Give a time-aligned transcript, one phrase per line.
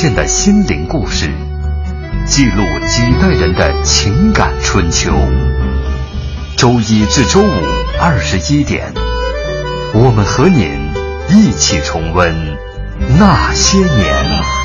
[0.00, 1.28] 现的心灵故事，
[2.24, 5.10] 记录几代人的情感春秋。
[6.56, 7.60] 周一至周五
[8.00, 8.92] 二十一点，
[9.92, 10.70] 我们和您
[11.28, 12.32] 一起重温
[13.18, 14.57] 那些年。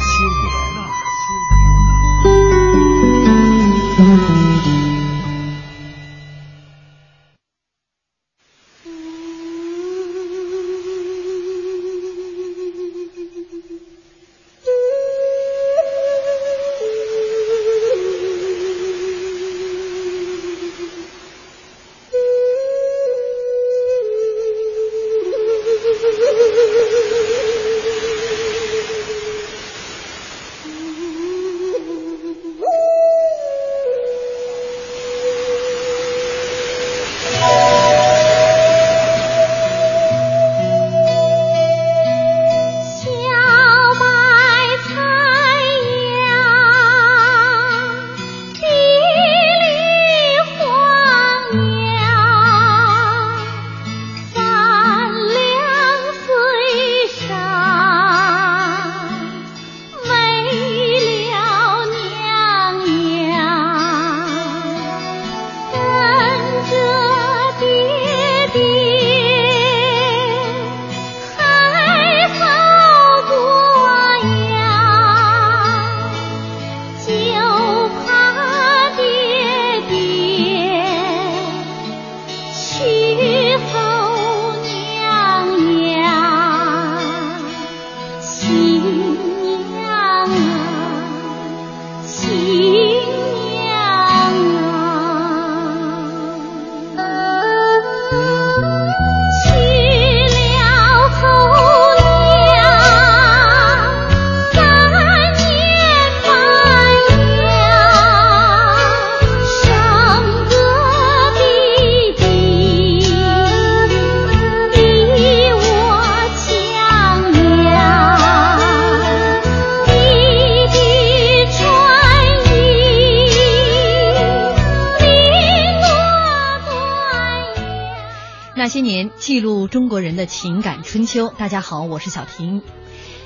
[130.16, 132.62] 的情感春秋，大家好，我是小婷。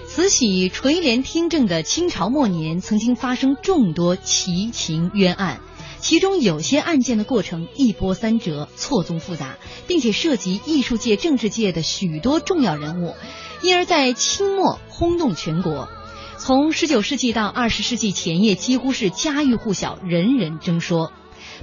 [0.05, 5.59] 慈禧垂帘听政的清朝末年，曾经发生众多奇情冤案，
[5.99, 13.15] 其中有些案件的过程一波三折、错综复杂，并且涉及艺术界、政治界的许多重要人物，
[13.61, 15.89] 因而，在清末轰动全国。
[16.37, 21.11] 从十九世纪到二十世纪前叶，几乎是家喻户晓，人人争说。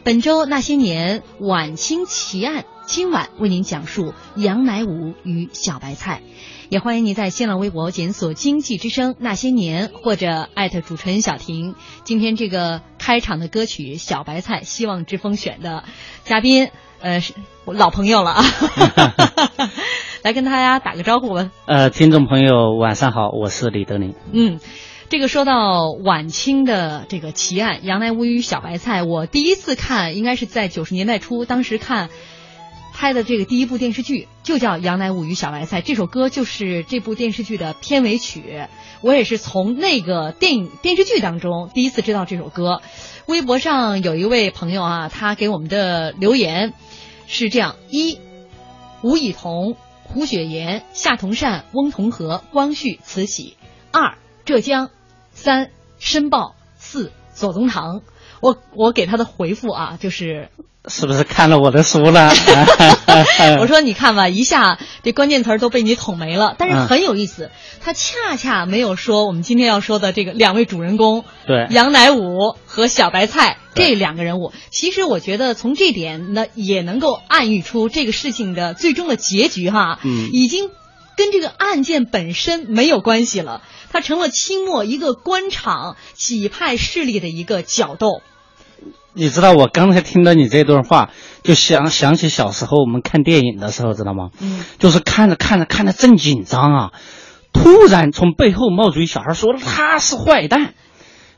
[0.02, 2.66] 本周那些年晚清奇案。
[2.86, 6.22] 今晚为您讲述杨乃武与小白菜，
[6.68, 11.74] 也欢迎您在新浪微博检索“经济之声那些年”或者艾特主持人小婷。
[12.04, 15.84] 今天这个开场的歌曲《小白菜》，希望之风选的
[16.24, 16.68] 嘉宾，
[17.00, 17.32] 呃，是
[17.64, 18.44] 老朋友了啊，
[20.22, 21.50] 来跟大家打个招呼吧。
[21.66, 24.14] 呃，听众朋友晚上好，我是李德林。
[24.30, 24.60] 嗯，
[25.08, 32.10] 这个说到晚清的这个奇案杨乃武与小白菜，我第一次看应该是在九十年代初，当时看。
[32.94, 38.68] 拍的这个第一部电视剧就叫《杨乃武与小白菜》，这首歌就是这部电视剧的片尾曲。
[39.00, 42.80] 我也是从那个电影电视剧当中第一次知道这首歌。
[43.26, 46.72] 微博上有一位朋友啊，他给我们的留言
[47.26, 48.20] 是这样：一，
[49.02, 53.56] 吴以彤、胡雪岩、夏同善、翁同龢、光绪、慈禧；
[53.90, 54.86] 二，浙江；
[55.32, 58.02] 三，申报；四，左宗棠。
[58.40, 60.48] 我我给他的回复啊，就是。
[60.86, 62.30] 是不是看了我的书了？
[63.58, 66.54] 我说你看吧，一下这关键词儿都被你捅没了。
[66.58, 67.50] 但是很有意思，
[67.80, 74.52] 他恰恰没有说我们今天要说的这个两位主人公，对杨乃武和小白菜这两个人物。
[74.70, 79.98] 其实我觉得从这点呢，也能够暗喻出这个事情的最终的结局哈。
[80.04, 80.68] 嗯，已经
[81.16, 88.20] 跟这个案件本身没有关系了，它成了清末一个官场几派势力的一个角斗。
[89.14, 91.10] 你知道我刚才听到你这段话，
[91.42, 94.30] 就想想起小时候我们看电影的时候，知道吗？
[94.40, 96.92] 嗯，就是看着看着看着正紧张啊，
[97.52, 100.74] 突然从背后冒出一小孩说他是坏蛋。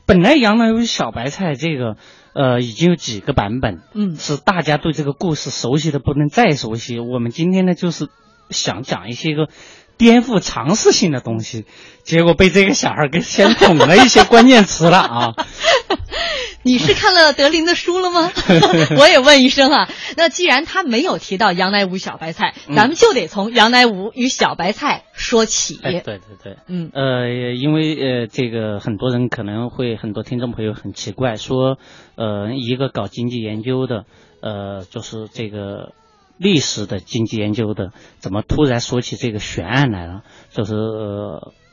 [0.07, 1.97] 本来杨乃武小白菜这个，
[2.33, 6.97] 呃，已经有几个版本，嗯，是大家对这个故事熟悉的不能再熟悉。
[6.99, 8.07] 我们今天呢，就是
[8.49, 9.49] 想讲一些个
[9.97, 11.65] 颠覆常识性的东西，
[12.03, 15.33] 结果被这个小孩给先捅了一些关键词了啊。
[16.67, 18.29] 你是看了德林的书了吗？
[18.99, 19.89] 我也问一声啊。
[20.17, 25.79] 那既然他没有提到杨乃武小白菜，咱们就得从杨乃武与小白菜说起。
[25.81, 31.77] 对对对，嗯，呃，因为呃，这个很多人可能会很多听众朋友很奇怪，说
[32.15, 34.03] 呃，一个搞经济研究的，
[34.41, 35.93] 呃，就是这个。
[36.39, 40.21] 历史的经济研究的，怎么突然说起这个悬案来了？
[40.51, 40.75] 就是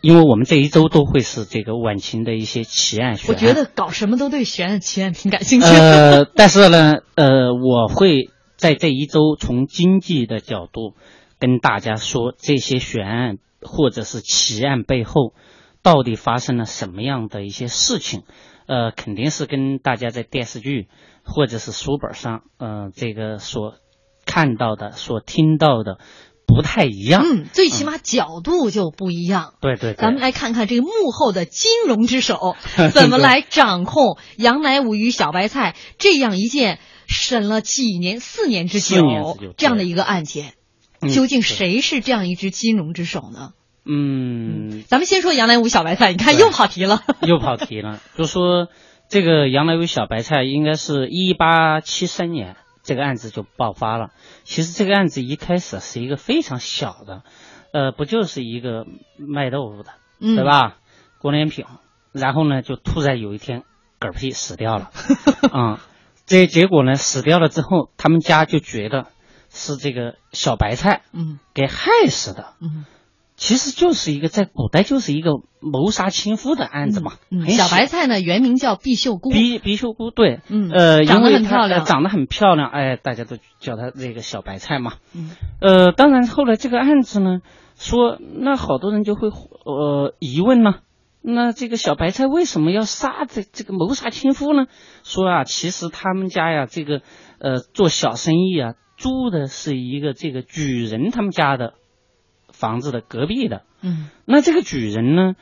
[0.04, 3.34] 因为我们这一周都会是这个晚晴的一些奇案悬案。
[3.34, 5.66] 我觉得搞什么都对悬案奇案挺感兴趣。
[5.66, 10.94] 呃，但是呢，呃，我会在这一周从经济的角度
[11.38, 15.32] 跟大家说这些悬案或者是奇案背后
[15.82, 18.24] 到底发生了什么样的一些事情。
[18.66, 20.88] 呃，肯定是跟大家在电视剧
[21.24, 23.74] 或者是书本上，嗯，这个所。
[24.26, 25.98] 看到的、所听到的
[26.46, 29.54] 不太一样，嗯，最起码角度就不一样。
[29.60, 32.56] 对对，咱们来看看这个幕后的金融之手
[32.92, 40.54] 怎么来掌控杨乃武与小白菜这样一件审了几年、四年之久这样的一个案件，
[41.12, 43.50] 究竟谁是这样一只金融之手呢？
[43.86, 48.00] 嗯，咱们先说杨乃武、小白菜，你看又跑题了， 又跑题了。
[48.16, 48.68] 就说
[49.10, 52.56] 这个杨乃武、小白菜，应该是一八七三年。
[52.84, 54.10] 这个案子就爆发了。
[54.44, 57.22] 其实这个案子一开始是一个非常小的，
[57.72, 58.86] 呃，不就是一个
[59.18, 59.90] 卖豆腐的，
[60.20, 60.76] 对吧？
[61.18, 61.66] 郭连平，
[62.12, 63.64] 然后呢，就突然有一天
[63.98, 64.92] 嗝屁死掉了，
[65.50, 65.80] 啊，
[66.26, 69.06] 这结果呢，死掉了之后，他们家就觉得
[69.50, 72.84] 是这个小白菜，嗯，给害死的，嗯。
[73.36, 77.14] 其实就是一个在古代就是一个谋杀亲夫的案子嘛。
[77.48, 79.30] 小白菜呢，原名叫毕秀姑。
[79.30, 84.94] 毕毕秀姑，对，嗯，呃，长得很漂亮，长得很漂亮，哎，大家都叫她这个小白菜嘛。
[85.14, 87.40] 嗯，呃，当然后来这个案子呢，
[87.76, 90.76] 说那好多人就会呃疑问呢，
[91.20, 94.66] 那这个小白菜为什么要杀这这个谋杀亲夫呢？
[95.02, 97.00] 说啊，其实他们家呀，这个
[97.40, 101.74] 呃做小生意啊，租的是一个这个举人他们家的。
[102.54, 105.32] 房子的隔壁的，嗯，那这个举人呢，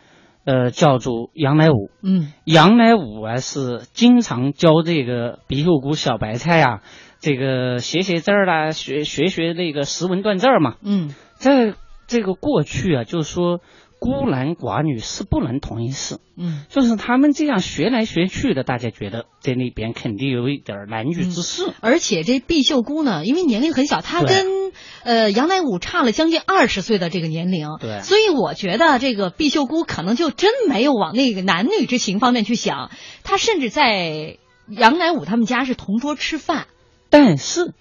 [0.45, 6.81] 呃，叫做杨乃武，嗯，杨乃武啊是经常教这个碧秀姑小白菜啊，
[7.21, 11.75] 这个写写字儿啦，学学学那个识文断字嘛，嗯，在
[12.07, 13.61] 这个过去啊，就是说。
[14.05, 21.73] 孤男寡女是不能同一室，嗯，就是他们这样学来学去的，大家觉得在那边肯定有一点男女之事。
[21.81, 24.62] 而且这毕秀姑呢，因为年龄很小，她跟
[25.05, 32.91] 呃杨乃武差了将近二十岁的这个年龄，对，所以我觉得这个毕秀姑可能就真没有往那个男女之情方面去想，
[33.23, 34.39] 她甚至在
[34.69, 36.67] 杨乃武他们家是同桌吃饭，
[37.11, 37.75] 但是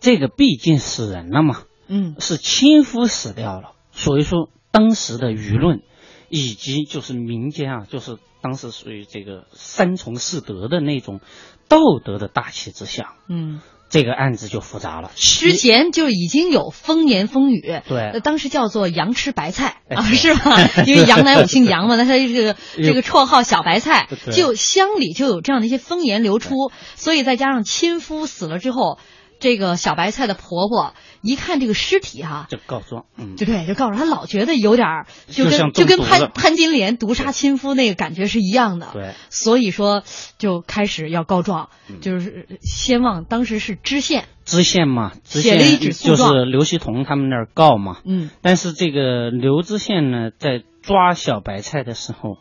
[0.00, 4.50] 这个毕竟死人了嘛，嗯，是亲夫死掉了，所以说。
[4.72, 5.82] 当时的舆论，
[6.28, 11.20] 以及就是民间啊，就是当时属于这个三从四德的那种
[11.68, 15.10] 道德的大旗之下，嗯，这个案子就复杂了。
[15.16, 20.56] 之前就已经有风言风语，对，当时叫做羊吃白菜啊，是吧？
[20.86, 28.98] 因为杨乃武姓杨嘛， 那他这个这个绰号小白菜，就乡里就有这样的一些风言流出，所以再加上亲夫死了之后。
[29.40, 40.04] 这个小白菜的婆婆一看这个尸体哈，就告状，嗯，就对，就告诉她老觉得有点儿，就跟就跟潘潘金莲毒杀亲夫那个感觉是一样的，对，所以说
[40.38, 41.70] 就开始要告状，
[42.00, 52.36] 就是先往当时是知县，知县嘛，写了一纸就是刘希同他们那儿告嘛，嗯，但是这个刘知县呢，在抓小白菜的时候，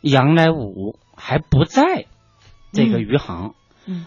[0.00, 2.06] 杨乃武还不在
[2.72, 3.48] 这个余杭。
[3.48, 3.54] 嗯，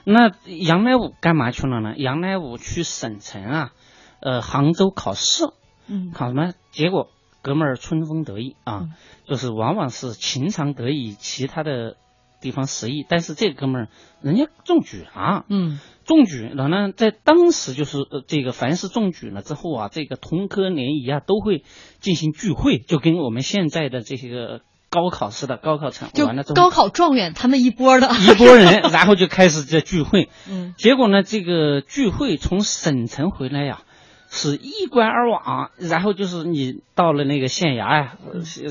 [0.05, 1.96] 那杨乃武干嘛去了呢？
[1.98, 3.74] 杨乃武去省城啊，
[4.22, 5.44] 呃，杭州考试，
[5.88, 6.53] 嗯，考什么？
[6.72, 7.10] 结果
[7.41, 8.88] 哥们儿春风得意啊，
[9.27, 11.98] 就是往往是情长得意，其他的
[12.41, 13.05] 地方失意。
[13.08, 13.88] 但是这哥们儿
[14.22, 21.63] 人家中举了，嗯，中举了呢，在当时就是呃，这个凡是中举了之后啊，这个同科联谊啊都会
[22.00, 24.62] 进行聚会，就跟我们现在的这些个。
[24.89, 30.30] 高考似的，高考成完了之后，高考状元他们一波的 一波人，然后就开始在聚会。
[30.50, 33.82] 嗯，结果呢，这个聚会从省城回来呀，
[34.30, 35.72] 是一关而往。
[35.77, 38.18] 然后就是你到了那个县衙呀，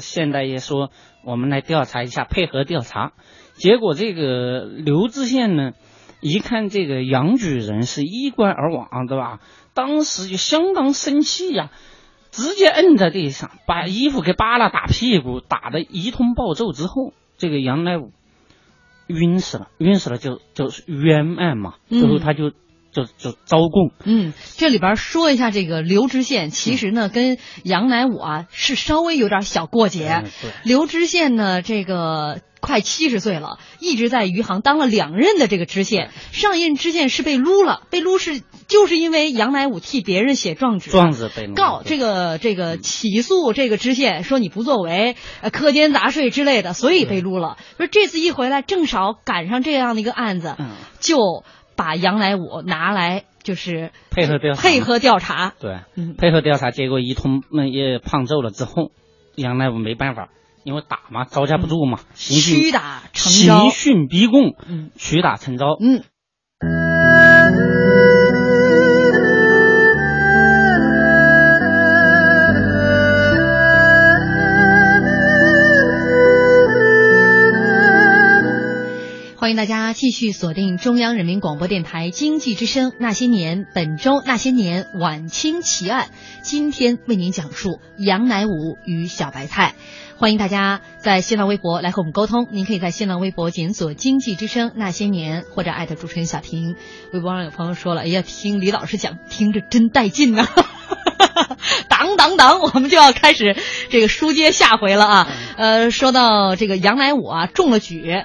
[0.00, 0.90] 县大爷说
[1.24, 3.12] 我们来调查一下，配合调查。
[3.54, 5.72] 结果这个刘知县呢，
[6.20, 9.40] 一看这个杨举人是一关而往，对吧？
[9.74, 11.70] 当时就相当生气呀。
[12.34, 18.10] 直接摁在地上，把衣服给扒了，打屁股，打的一通暴揍之后，这个杨乃武
[19.06, 22.50] 晕死了，晕死了就就是冤案嘛，最后他就
[22.94, 23.90] 就就招供。
[24.04, 30.22] 嗯，这里边说一下这个刘知县，其实呢跟杨乃武啊是稍微有点小过节。
[30.62, 36.10] 刘知县呢，这个快七十岁了，一直在余杭当了两任的这个知县。
[36.32, 47.58] 上一任知县是被撸了，被撸是就是因为杨乃武替别人写状纸，状子被告这个这个起诉这个知县说你不作为，呃苛捐杂税之类的，所以被撸了。
[47.76, 50.70] 说这次一回来，正少赶上这样的一个案子，嗯
[51.00, 51.44] 就
[51.76, 55.54] 把杨乃武拿来就是配合调查配合调查。
[55.58, 58.92] 对，嗯配合调查，结果一通那也胖揍了之后，
[59.34, 60.28] 杨乃武没办法，
[60.64, 65.76] 因为打嘛，招架不住嘛，刑讯屈打成招刑讯逼供，嗯屈打成招。
[65.80, 66.04] 嗯。
[79.44, 86.08] 欢迎大家继续锁定中央人民广播电台经济之声《那些年》，本周《那些年》晚清奇案，
[86.40, 89.74] 今天为您讲述杨乃武与小白菜。
[90.16, 96.76] 欢迎大家在新浪微博来和我们沟通，您可以在新浪微博检索“经济之声那些年”或者艾特主持人小婷。
[97.12, 100.48] 微博上有朋友说了：“哎呀，听李老师讲，听着真带劲呐、
[101.90, 103.54] 当当当，我们就要开始
[103.90, 105.28] 这个书接下回了啊。
[105.58, 108.24] 呃，说到这个杨乃武啊，中了举。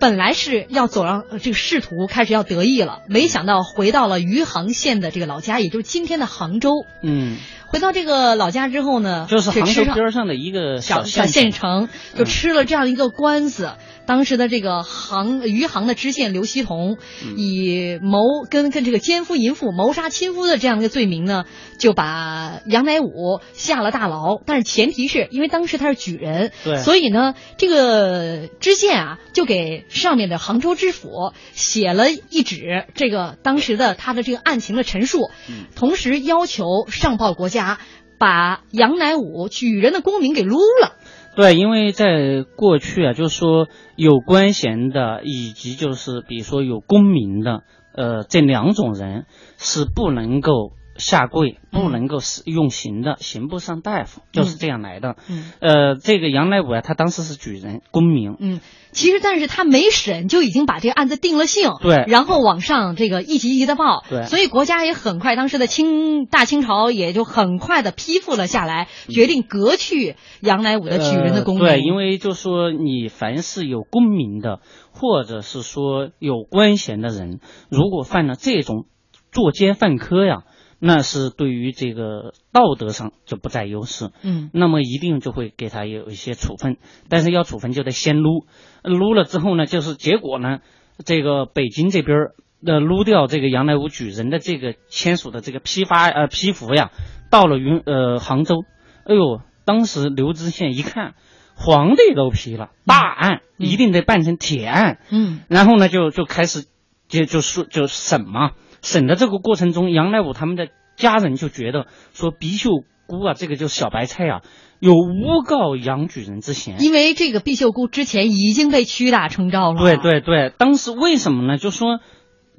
[0.00, 6.86] 本来是要走上呃这个仕途，开始要得意了，没想到回到了余杭县的这个老家，也就是今天的杭州。
[7.02, 13.72] 嗯，回到这个老家之后呢，就是杭州边上的一个小小县城，就嗯吃了这样一个官司。
[14.10, 18.18] 当时的这个杭余杭的知县刘希同，嗯以谋
[18.50, 21.44] 跟跟这个奸夫淫妇、谋杀亲夫的这样一个罪名呢，
[21.78, 24.42] 就把杨乃武下了大牢。
[24.44, 37.78] 但是前提是因为当时他是举人，对所以呢，这个知县啊就给上面的杭州知府写了一纸这个当时的他的这个案情的陈述，嗯同时要求上报国家，
[38.18, 40.96] 把杨乃武举人的功名给撸了。
[41.36, 47.62] 对，因为在过去啊，就是说有官衔的，以及就是比如说有功名的，
[47.94, 55.16] 呃，这两种人是不能够下跪，不嗯能够使用刑的，刑不上大夫，就是这样来的。
[55.28, 55.50] 嗯。
[55.60, 58.36] 呃，这个杨乃武啊，他当时是举人，公民。
[58.38, 58.60] 嗯，
[58.92, 62.04] 其实但是他没审就已经把这个案子定了性，对。
[62.06, 64.24] 然后往上这个一级一级的报，对。
[64.26, 71.64] 所以国家也很快，当时的清大清朝也就很快的批复了下来，决定革去杨乃武的举人的功名。
[71.64, 74.60] 嗯呃对，因为就说你凡是有功名的，
[74.92, 77.40] 或者是说有官衔的人，
[77.70, 78.86] 如果犯了这种
[79.32, 80.42] 作奸犯科呀，
[80.80, 84.10] 那是对于这个道德上就不占优势。
[84.22, 84.50] 嗯。
[84.52, 88.46] 那么一定就会给他有一些处分，但是要处分就得先撸，
[88.82, 90.58] 撸了之后呢，就是结果呢，
[91.04, 92.34] 这个北京这边儿
[92.64, 96.90] 的撸掉这个杨乃武举人的这个签署的这个批发呃批复呀，
[97.30, 98.64] 到了云呃杭州，
[99.04, 101.14] 哎呦，当时刘知县一看，
[101.54, 103.66] 皇帝都批了，大案嗯。
[103.66, 105.40] 一定得办成铁案，嗯。
[105.48, 106.66] 然后呢，就就开始
[107.08, 112.70] 就就说就审嘛，审的这个过程中，杨乃武他们的家人就觉得说毕秀
[113.06, 114.42] 姑啊，这个就是小白菜啊，
[114.78, 116.80] 有诬告杨举人之嫌。
[116.80, 119.80] 因为这个毕秀姑之前已经被屈打成招了。
[119.80, 121.58] 对对对，当时为什么呢？
[121.58, 122.00] 就说，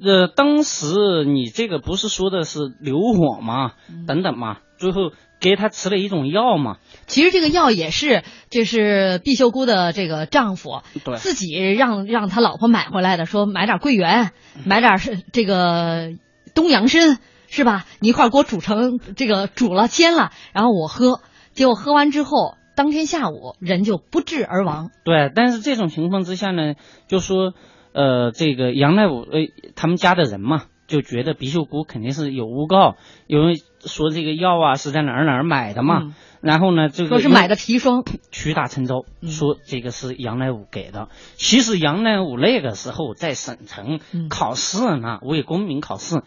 [0.00, 14.32] 呃，当时你这个不是说的是流火嘛，嗯等等嘛，最后给他吃了一种药嘛，其实这个药也是，就是毕秀姑的这个丈夫对自己让让他老婆买回来的，说买点桂圆，
[14.66, 16.10] 买点是这个
[16.52, 17.84] 东洋参，是吧？
[18.00, 21.20] 你一块给我煮成这个煮了煎了，然后我喝，
[21.52, 24.90] 结果喝完之后，当天下午人就不治而亡。
[25.04, 26.74] 对，但是这种情况之下呢，
[27.06, 27.52] 就说，
[27.92, 29.46] 呃，这个杨乃武，呃，
[29.76, 32.96] 他们家的人嘛，就觉得毕秀姑肯定是有诬告，
[33.26, 36.14] 有人说这个药啊是在哪儿哪儿买的嘛，嗯。
[36.40, 39.28] 然后呢，这个说是买的砒霜， 屈打成招，嗯。
[39.28, 41.08] 说这个是杨乃武给的。
[41.34, 44.28] 其实杨乃武那个时候在省城嗯。
[44.28, 46.22] 考试呢，为功名考试，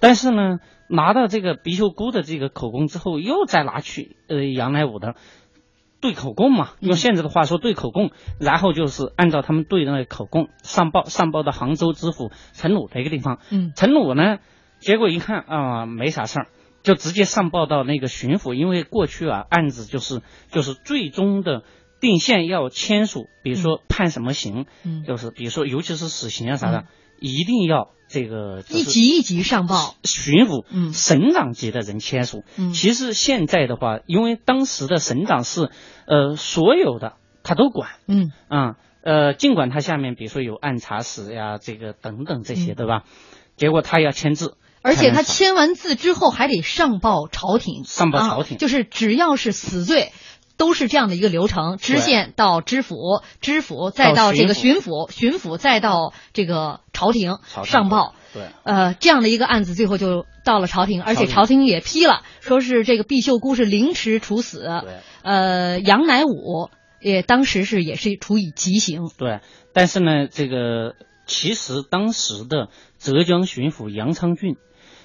[0.00, 0.58] 但是呢，
[0.88, 5.14] 拿到这个鼻秀姑的这个口供之后，又再拿去呃杨乃武的
[6.00, 6.88] 对口供嘛，嗯。
[6.88, 13.72] 用现在的话说对口供，然后就是按照他们对的那个口供上报上报到杭州知府陈鲁的一个地方，嗯。
[13.74, 14.38] 陈鲁呢，
[14.78, 16.46] 结果一看啊、没啥事儿，
[16.84, 20.22] 就直接上报到那个巡抚，因为过去啊案子就是
[20.52, 21.64] 就是最终的
[21.98, 26.84] 定线要签署，比如说判什么刑，嗯，就是比如说尤其是死刑啊啥的，
[27.18, 29.94] 一定要这个、一级一级上报。
[30.04, 30.92] 巡抚、嗯。
[30.92, 32.44] 省长级的人签署。
[32.58, 32.74] 嗯。
[32.74, 35.70] 其实现在的话，因为当时的省长是
[36.06, 37.92] 呃所有的他都管。
[38.06, 38.30] 嗯。
[38.48, 42.74] 啊、呃，尽管他下面比如说有按察使呀，这个等等这些，嗯。
[42.74, 43.04] 对吧？
[43.56, 50.12] 结果他要签字，而且他签完字之后还得上报朝廷，上报朝廷，就是只要是死罪。
[50.56, 52.94] 都是这样的一个流程，知县到知府，
[53.40, 58.14] 知府再到这个巡抚，巡抚再到这个朝廷上报。
[58.32, 64.60] 对，呃，这样的一个案子最后就到了朝廷，而且朝廷也批了，说是这个毕秀姑是凌迟处死。
[64.84, 64.92] 对，
[65.24, 69.10] 呃，杨乃武也当时是也是处以极刑。
[69.18, 69.40] 对，
[69.72, 70.94] 但是呢，这个
[71.26, 72.68] 其实当时的
[73.00, 74.54] 浙江巡抚杨昌俊，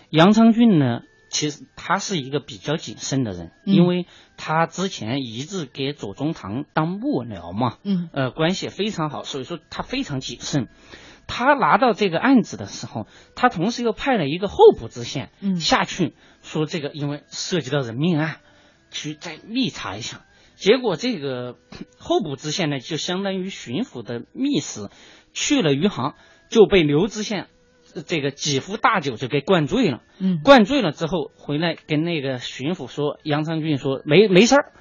[0.09, 1.01] 杨昌俊呢。
[1.31, 10.69] 其实他是一个比较谨慎的人，因为他之前一直给左宗棠当幕僚嘛，嗯，呃，关系非常好，所以说他非常谨慎。
[11.27, 18.37] 他拿到这个案子的时候，他同时又派了一个候补知县，嗯，下去说这个因为涉及到人命案，
[18.89, 20.25] 去再密查一下。
[20.55, 21.57] 结果这个
[21.99, 24.89] 候补知县呢，就相当于巡抚的密使，
[25.31, 26.15] 去了余杭，
[26.49, 27.49] 就被刘知县。
[28.05, 34.71] 这个几壶大酒就给灌醉了，嗯，灌醉了之后回来跟那个巡抚说，杨昌俊说没没事儿，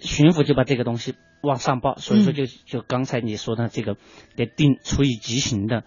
[0.00, 3.96] 巡抚就把这个东西往上报，所以说就就刚才你说的这个
[4.36, 5.84] 给定处以极刑的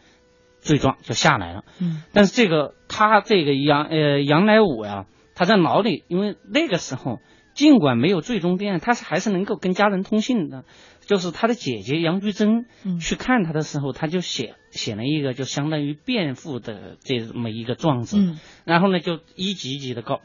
[0.59, 7.19] 罪状就下来了，嗯，但是这个他这个杨呃杨乃武呀，他在牢里，因为那个时候
[7.53, 10.65] 尽管没有最终定案，他是还是能够跟家人通信的。
[11.07, 12.65] 就是他的姐姐杨菊珍
[12.99, 18.17] 去看他的时候，他就写写了一个就相当于辩护的这么一个状子，
[18.65, 20.21] 然后呢就一级一级的告，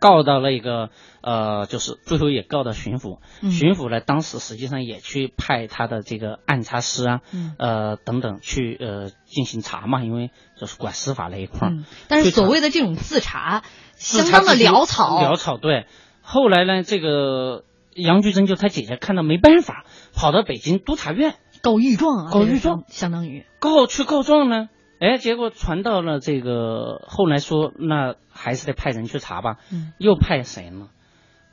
[0.00, 0.90] 告到那个
[1.22, 3.18] 呃就是最后也告到巡抚，
[3.50, 7.20] 巡抚呢当时实际上也去派他的这个暗察司啊，
[7.58, 11.74] 呃等等去呃进行查嘛，因为就是管司法那一块儿。
[12.08, 13.62] 但是所谓的这种自查，
[13.94, 15.22] 相当的潦草。
[15.22, 15.86] 潦草对，
[16.20, 17.64] 后来呢这个。
[17.94, 19.84] 杨菊珍就他姐姐看到没办法，
[20.14, 24.68] 跑到北京督察院告御状啊，告御状相当于告去告状呢。
[25.00, 29.56] 哎，结果传到了这个后来说，那还是得派人去查吧。
[29.72, 30.88] 嗯，又派谁呢？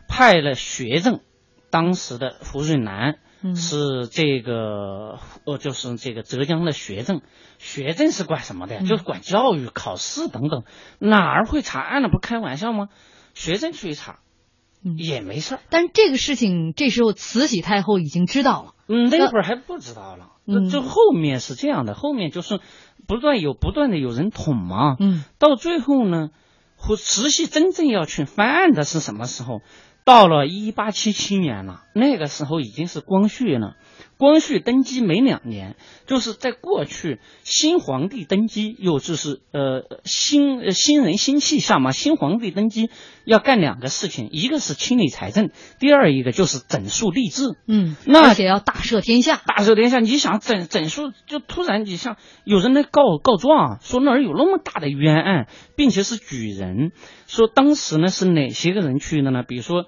[0.08, 1.22] 派了学政，
[1.70, 3.18] 当时的胡润南
[3.56, 7.22] 是这个呃，就是这个浙江的学政。
[7.58, 8.84] 学政是管什么的？
[8.84, 10.64] 就是管教育、考试等等，
[11.00, 12.10] 哪儿会查案呢？
[12.10, 12.90] 不开玩笑吗？
[13.34, 14.20] 学政去查。
[14.81, 22.59] 也没事儿，但是这个事情这时候慈禧太后已经知道了，嗯，那会儿还不知道了，嗯，这后面是这样的，后面就是
[23.07, 26.29] 不断有不断的有人捅嘛，嗯，到最后呢，
[26.75, 29.61] 和慈禧真正要去翻案的是什么时候？
[30.03, 33.75] 到了一八七七年了，那个时候已经是光绪了。
[34.22, 41.92] 光绪登基没两年，就是在过去新皇帝登基，又就是呃新新人新气象嘛。
[41.92, 42.92] 新皇帝登基
[43.25, 47.57] 要干两个事情，一个是清理财政，第二一个就是整肃吏治。
[47.66, 49.98] 嗯，那而且要大赦天下，大赦天下。
[49.98, 56.92] 你想整整肃，就突然你像有人来告告状，说那儿有那么大的冤案，并且是举人，
[57.25, 59.42] 说当时呢是哪些个人去的呢？
[59.42, 59.88] 比如说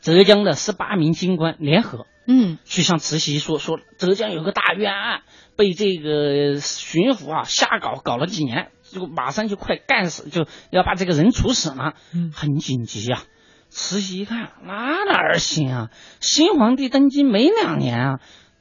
[0.00, 2.06] 浙江的十八名京官联合。
[2.32, 5.22] 嗯，去向慈禧说说浙江有个大冤案，
[5.56, 13.24] 被这个巡抚啊瞎搞，搞了几年，就马上就快干死，就要把这个人处死了，嗯，很紧急呀。
[13.68, 15.90] 慈禧一看，那哪儿行啊？
[16.20, 18.20] 新皇帝登基没两年啊，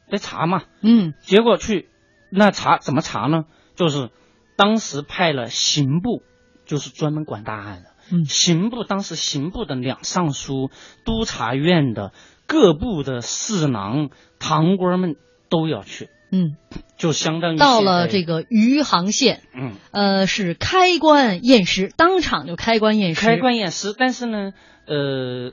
[0.10, 0.64] 得查嘛。
[0.82, 1.90] 嗯，结果去
[2.32, 3.44] 那查怎么查呢？
[3.76, 4.10] 就是
[4.56, 6.24] 当时派了刑部，
[6.66, 7.92] 就是专门管大案的。
[8.12, 10.72] 嗯，刑部当时刑部的两尚书、
[11.06, 12.14] 督察院的。
[12.50, 14.10] 各部的侍郎、
[14.40, 15.16] 堂官们
[15.50, 16.58] 都要去，嗯，
[16.98, 23.22] 就相当于到了这个余杭县，嗯，呃，是开棺验尸，当场就开棺验尸。
[23.22, 24.54] 开棺验尸，但是呢，
[24.88, 25.52] 呃，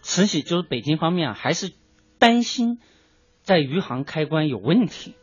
[0.00, 1.72] 慈禧就是北京方面啊，还是
[2.20, 2.78] 担心
[3.42, 5.16] 在余杭开棺有问题，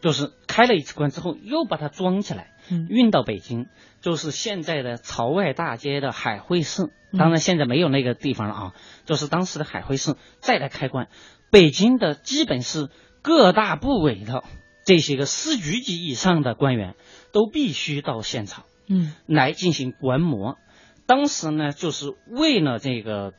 [0.00, 3.68] 就是开了一次棺之后又把它装起来，嗯，运到北京，
[4.00, 6.90] 就是现在的朝外大街的海会寺。
[7.16, 8.72] 当然，现在没有那个地方了啊，
[9.04, 11.08] 就是当时的海会寺再来开棺。
[11.50, 12.88] 北京的基本是
[13.22, 14.42] 各大部委的
[14.84, 16.96] 这些个司局级以上的官员
[17.32, 20.58] 都必须到现场，嗯，来进行观摩。
[21.06, 23.32] 当时呢，就是为了这个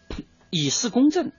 [0.50, 1.34] 以示公正，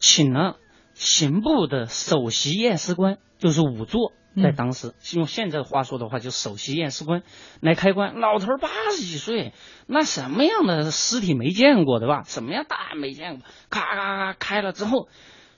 [0.00, 0.56] 请了
[0.94, 4.12] 刑部的首席验尸官，就是仵作。
[4.42, 7.22] 在当时，用现在的话说的话，就首席验尸官
[7.60, 8.20] 来开棺。
[8.20, 9.54] 老头八十几岁，
[9.86, 12.22] 那什么样的尸体没见过，对吧？
[12.26, 13.46] 什么样大案没见过？
[13.70, 15.08] 咔咔咔开了之后，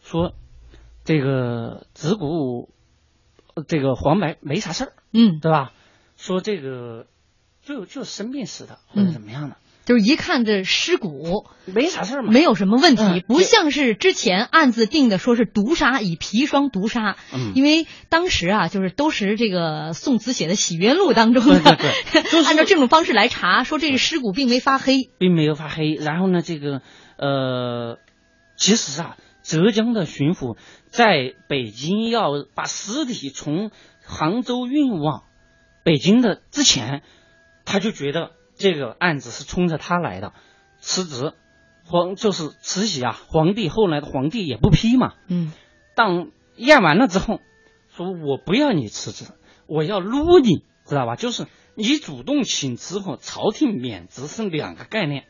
[0.03, 0.33] 说
[1.05, 2.73] 这个子骨，
[3.67, 5.73] 这个黄白没啥事儿，嗯，对吧？
[6.17, 7.07] 说这个
[7.63, 9.57] 就就生病死的或者怎么样的。
[9.89, 25.95] 就是一看这尸骨没啥事儿嘛，没有什么问题，嗯不像是之前案子定的说是毒杀，以砒霜毒杀，嗯因为当时啊，就是都是这个宋慈写的《洗冤录》当中的，对对对 就是按照这种方式来查，说这个尸骨并没发黑，并没有发黑。
[25.95, 26.83] 然后呢，这个
[27.17, 27.97] 呃，
[28.57, 33.71] 其实啊，浙江的巡抚在北京要把尸体从
[34.05, 35.23] 杭州运往
[35.83, 37.01] 北京的之前，
[37.65, 40.33] 他就觉得这个案子是冲着他来的，
[40.81, 41.33] 辞职。
[41.85, 45.15] 皇就是慈禧啊，皇帝后来的皇帝也不批嘛。
[45.29, 45.53] 嗯
[45.95, 47.41] 当验完了之后，
[47.89, 49.25] 说我不要你辞职，
[49.67, 51.17] 我要撸你，知道吧？
[51.17, 55.25] 就是你主动请辞和朝廷免职是两个概念，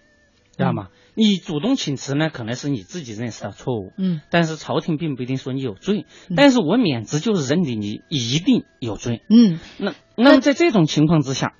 [0.57, 0.89] 知道吗？
[1.15, 9.23] 你主动请辞呢，可能是你自己认识到错误，嗯但是朝廷并不一定说你有罪，嗯但是我免职就是认定你一定有罪。
[9.31, 11.55] 嗯那那么在这种情况之下，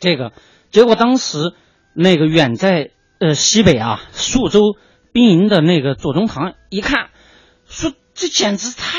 [0.00, 0.32] 这个
[0.70, 1.54] 结果当时
[1.94, 4.60] 那个远在呃西北啊宿州
[5.12, 7.10] 兵营的那个左宗棠一看，
[7.66, 8.98] 说这简直太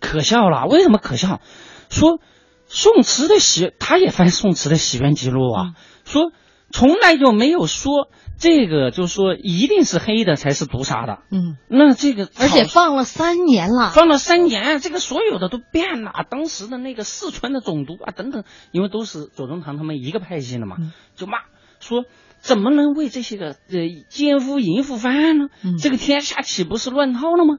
[0.00, 0.66] 可笑了。
[0.66, 1.40] 为什么可笑？
[1.88, 2.20] 说
[2.66, 6.32] 宋慈的喜，他也翻宋慈的洗冤记录啊，说
[6.70, 11.20] 从来就没有说这个，就是说一定是黑的才是毒杀的。
[11.30, 16.12] 嗯，那这个而且放了三年了，放了三年，这个所有的都变了。
[16.28, 21.38] 当时的那个四川的总督啊，等等，因为都是左宗棠他们一个派系的嘛，嗯就骂
[21.80, 22.04] 说
[22.40, 25.48] 怎么能为这些个呃奸夫淫妇翻案呢？
[25.64, 27.56] 嗯这个天下岂不是乱套了吗？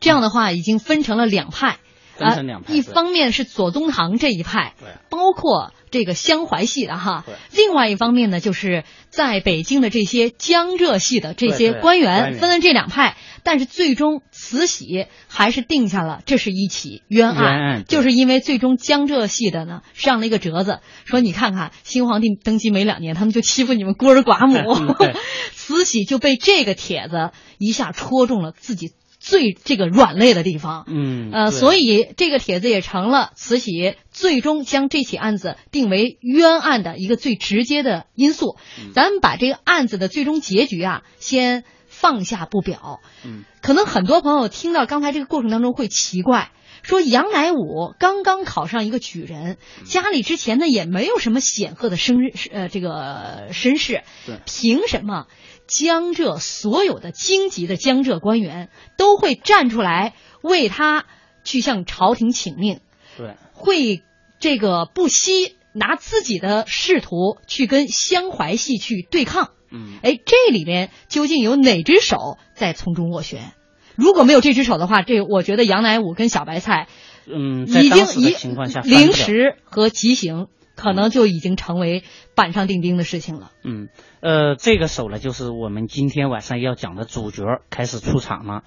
[0.00, 1.78] 这样的话已经分成了两派。
[2.18, 4.88] 分成两派呃一方面是左宗棠这一派，对。
[5.10, 13.16] 包括这个湘淮系的哈对；另外一方面呢，就是在北京的这些江浙系的这些官员分了这两派。
[13.44, 24.94] 但是最终慈禧还是定下了这是一起冤案，冤案就是因为最终江浙系的呢上了一个折子，说你看看新皇帝登基没两年，他们就欺负你们孤儿寡母，
[25.54, 28.92] 慈禧就被这个帖子一下戳中了自己
[29.28, 30.84] 最这个软肋的地方。
[30.86, 38.56] 嗯，呃，所以这个帖子也成了慈禧最终将这起案子定为冤案的一个最直接的因素。
[38.78, 43.00] 嗯咱们把这个案子的最终结局啊，先放下不表。
[43.22, 46.50] 嗯，可能很多朋友听到刚才这个过程当中会奇怪，
[46.82, 52.16] 说杨乃武刚刚考上一个举人，嗯家里之前呢也没有什么显赫的身
[52.50, 55.26] 呃这个身世对，凭什么
[55.68, 61.04] 江浙所有的京籍的江浙官员都会站出来为他
[61.44, 62.80] 去向朝廷请命，
[63.16, 64.02] 对，会
[64.40, 69.50] 这个不惜拿自己的仕途去跟湘淮系去对抗？
[69.70, 73.52] 嗯，哎，这里面究竟有哪只手在从中斡旋？
[73.94, 76.88] 如果没有这只手的话，这我觉得杨乃武跟小白菜
[77.26, 80.46] 嗯，已经当时的一情况下翻不了临时和急行，
[80.78, 82.04] 可能就已经成为
[82.36, 83.50] 板上钉钉的事情了。
[83.64, 83.88] 嗯，
[84.20, 88.62] 呃，这个手呢，就是我们今天晚上要讲的主角开始出场了。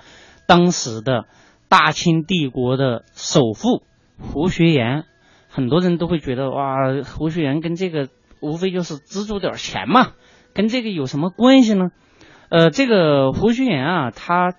[0.46, 1.24] 当时的
[1.70, 3.84] 大清帝国的首富
[4.20, 5.06] 胡学言，
[5.48, 8.10] 很多人都会觉得哇，胡学言跟这个
[8.42, 10.12] 无非就是资助点钱嘛，
[10.54, 11.92] 跟这个有什么关系呢？
[12.50, 14.54] 呃，这个胡学言啊，他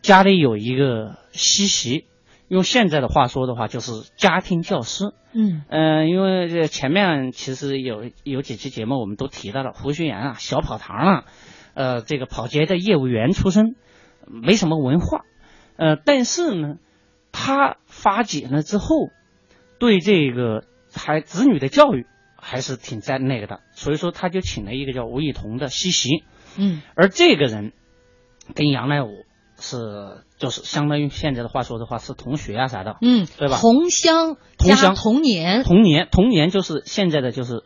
[0.00, 2.06] 家里有一个西席，
[2.52, 5.14] 用现在的话说的话，就是家庭教师。
[5.32, 5.64] 嗯。
[5.70, 11.24] 嗯，因为这前面其实有有几期节目我们都提到了胡学岩啊，小跑堂啊，
[11.72, 13.74] 呃，这个跑街的业务员出身，
[14.26, 15.22] 没什么文化，
[15.76, 16.74] 呃，但是呢，
[17.32, 19.08] 他发解了之后，
[19.78, 22.04] 对这个孩子女的教育
[22.36, 26.22] 还是挺在那个的，所以说他就请了一个叫吴以同的西席，
[26.58, 26.82] 嗯。
[26.96, 27.72] 而这个人
[28.54, 29.24] 跟杨乃武
[29.62, 33.56] 是就是相当于现在的话说的话是同学啊啥的，嗯，对吧？
[33.58, 34.94] 同乡同乡。
[34.94, 37.62] 同年，同年同年就是现在的就是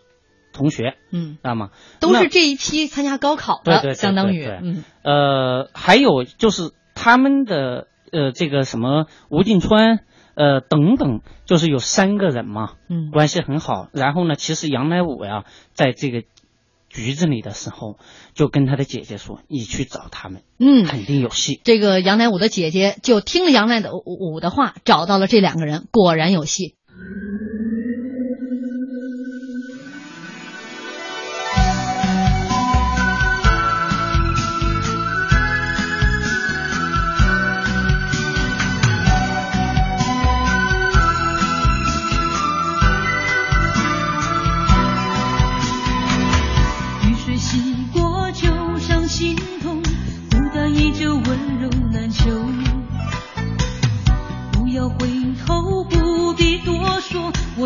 [0.53, 1.71] 同学，嗯，知道吗？
[1.99, 4.85] 都是这一批参加高考的，对对对相当于嗯。
[5.03, 10.01] 呃，还有就是他们的呃这个什么吴敬川
[10.35, 13.11] 呃等等，就是有三个人嘛，嗯。
[13.11, 13.89] 关系很好。
[13.93, 16.23] 然后呢，其实杨乃武呀，在这个
[16.97, 17.99] 局子里的时候，
[18.33, 20.85] 就跟他的姐姐说：“你去找他们，嗯。
[20.85, 21.61] 肯定有戏。
[21.63, 26.75] 这个杨乃武的姐姐就听了杨乃武的话，找到了这两个人，果然有戏。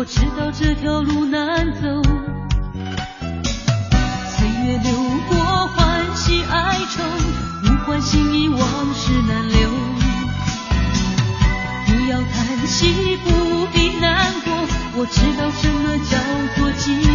[0.01, 1.81] 我知道这条路难走。
[4.31, 4.91] 岁月流
[5.29, 8.59] 过，欢喜哀愁，物换星移，往
[8.95, 9.69] 事难留。
[11.85, 14.51] 不要叹息，不必难过，
[14.95, 16.17] 我知道什么叫
[16.57, 17.10] 做寂寞。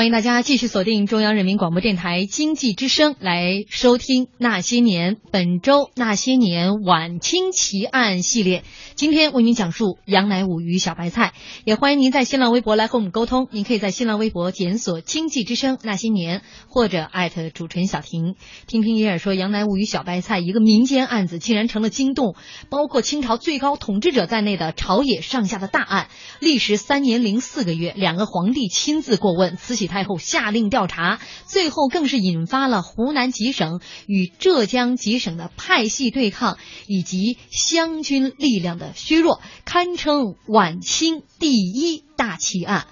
[0.00, 8.64] 欢迎大家继续锁定中央人民广播电台经济之声来收听《那些年》本周《那些年晚清奇案》系列。
[8.94, 11.34] 今天为您讲述杨乃武与小白菜，
[11.66, 13.48] 也欢迎您在新浪微博来和我们沟通。
[13.50, 18.36] 您可以在新浪微博检索“经济之声那些年”或者艾特主持人小婷。
[18.66, 22.36] 听听叶尔说，杨乃武与小白菜一个民间案子竟然成了惊动
[22.70, 26.08] 包括清朝最高统治者在内的朝野上下的大案，
[26.40, 42.86] 历时三年零四个月，两个皇帝亲自过问，慈禧太后下令调查，最后更是引发了湖南几省与浙江几省的派系对抗，以及湘军力量的削弱，堪称晚清第一大奇案。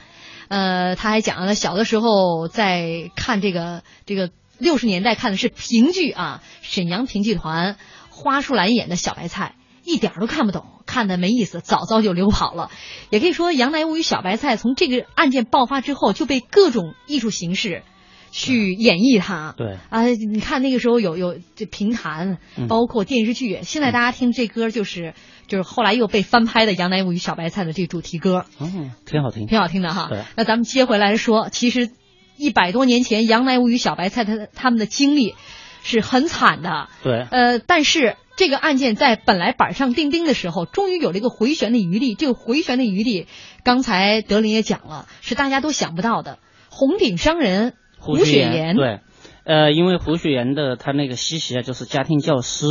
[0.48, 7.76] 呃，他还讲了小的时候在看这个这个六十年代看的是评剧啊，沈阳评剧团
[8.10, 9.54] 花树兰演的小白菜。
[9.88, 12.70] 一点儿都看不懂，看的没意思，早早就溜跑了。
[13.08, 17.82] 也可以说，杨乃武与小白菜从这个案件爆发之后，就被各种艺术形式
[18.30, 19.54] 去演绎它。
[19.56, 23.60] 对啊，你看那个时候有有这评弹，嗯包括电视剧。
[23.62, 25.14] 现在大家听这歌就是
[25.46, 29.46] 就是后来又被翻拍的杨乃武与小白菜的这主题歌，嗯，挺好听。
[29.46, 30.22] 挺好听的哈对。
[30.36, 31.90] 那咱们接回来说，其实
[32.36, 35.34] 一百多年前，杨乃武与小白菜他他们的经历
[35.82, 36.88] 是很惨的。
[37.02, 42.14] 对，呃，但是这个案件在本来板上钉钉的时候，终于有了一个回旋的余地。
[42.14, 43.26] 这个回旋的余地，
[43.64, 46.38] 刚才德林也讲了，是大家都想不到的。
[46.70, 48.76] 红顶商人胡雪岩。
[48.76, 49.00] 对，
[49.44, 52.66] 呃，因为胡雪岩的他那个西席啊，就是家庭教师，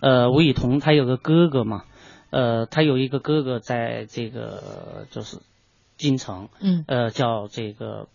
[0.00, 1.84] 呃，吴以桐他有个哥哥嘛，
[2.30, 5.38] 呃，他有一个哥哥在这个就是
[5.96, 6.84] 京城，嗯。
[6.86, 8.08] 呃，叫这个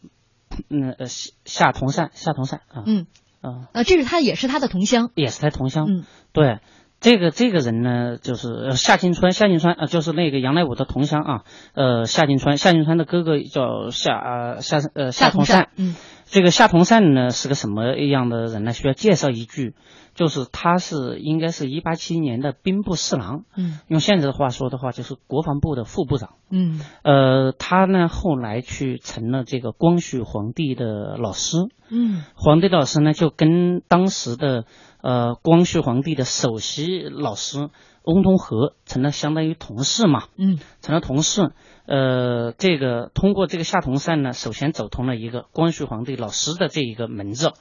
[0.69, 3.07] 嗯呃夏夏同善，夏同善啊，嗯
[3.43, 5.11] 啊，呃，这是他也是他的同乡。
[5.13, 6.59] 也是他同乡，嗯对。
[6.99, 11.41] 这个这个人呢，就是呃夏金川，夏金川呃，就是那个杨乃武的同乡啊，
[11.73, 15.95] 呃，夏金川，夏金川的哥哥叫夏呃夏呃夏同善，嗯
[16.33, 18.73] 这个夏同善呢是个什么样的人呢？
[18.73, 19.75] 需要介绍一句，
[20.15, 23.79] 就是他是应该是一八七一年的兵部侍郎，嗯。
[23.87, 26.31] 用现在的话说的话，就是国防部的副部长。
[26.49, 26.79] 嗯。
[27.03, 31.55] 呃，他呢后来去成了这个光绪皇帝的老师，
[31.91, 32.23] 嗯。
[32.33, 34.65] 皇帝的老师呢就跟当时的
[35.03, 37.69] 呃光绪皇帝的首席老师
[38.03, 40.25] 翁同龢成了相当于同事嘛。
[40.37, 41.51] 嗯成了同事。
[41.85, 47.51] 呃，这个通过这个夏同善呢，首先走通了一个光绪皇帝老师的这一个门子，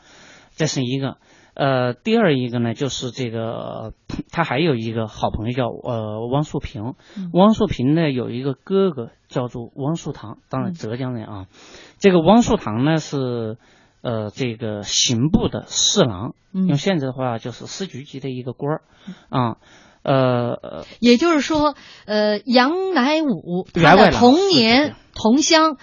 [0.55, 1.17] 这是一个。
[1.55, 3.93] 呃，第二一个呢，就是这个呃
[4.33, 11.47] 他还有一个好朋友叫呃汪树平，嗯汪树平呢有一个哥哥叫做汪树堂，当然嗯浙江人啊。
[11.99, 13.59] 这个汪树堂呢是
[14.01, 18.83] 呃这个刑部的侍郎，嗯用现在的话就是司局级的一个官儿
[19.29, 19.59] 啊。
[20.03, 21.75] 呃呃，也就是说，
[22.07, 25.77] 呃，杨乃武他的童年同乡，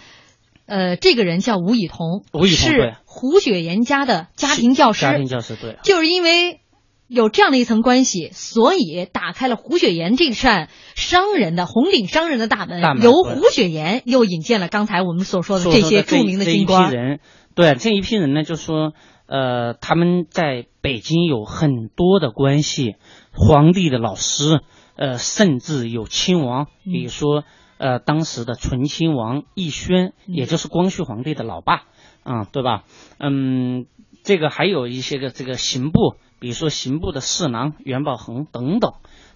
[0.65, 5.01] 呃，这个人叫吴以彤，吴以彤对是胡雪岩家的家庭教师。
[5.01, 5.77] 家庭教师对。
[5.83, 6.59] 就是因为
[7.07, 16.73] 有这样的一层关系，所以打开了胡雪岩这扇商人的红顶商人的大门，大门由胡雪岩又引荐了刚才我们所说的这些著名的这一批。
[16.73, 17.19] 人，
[17.55, 18.93] 对这一批人呢，就说
[19.25, 22.95] 呃，他们在北京有很多的关系，
[23.39, 24.59] 皇帝的老师，
[24.97, 27.45] 呃，甚至有亲王，嗯比如说
[27.77, 31.83] 呃，当时的醇亲王奕轩，嗯也就是光绪皇帝的老爸，
[32.23, 32.83] 啊、对吧？
[33.17, 33.85] 嗯，
[34.23, 38.91] 这个还有一些个这个刑部比如说刑部的侍郎袁宝恒等等。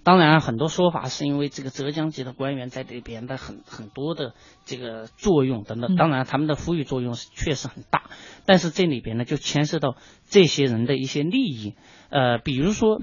[0.06, 4.34] 当然，很多说法是因为这个浙江籍的官员在这边的很很多的
[4.66, 5.96] 这个作用等等。
[5.96, 8.04] 当然，他们的呼吁作用是确实很大，
[8.46, 9.96] 但是这里边呢就牵涉到
[10.28, 11.76] 这些人的一些利益。
[12.10, 13.02] 呃，比如说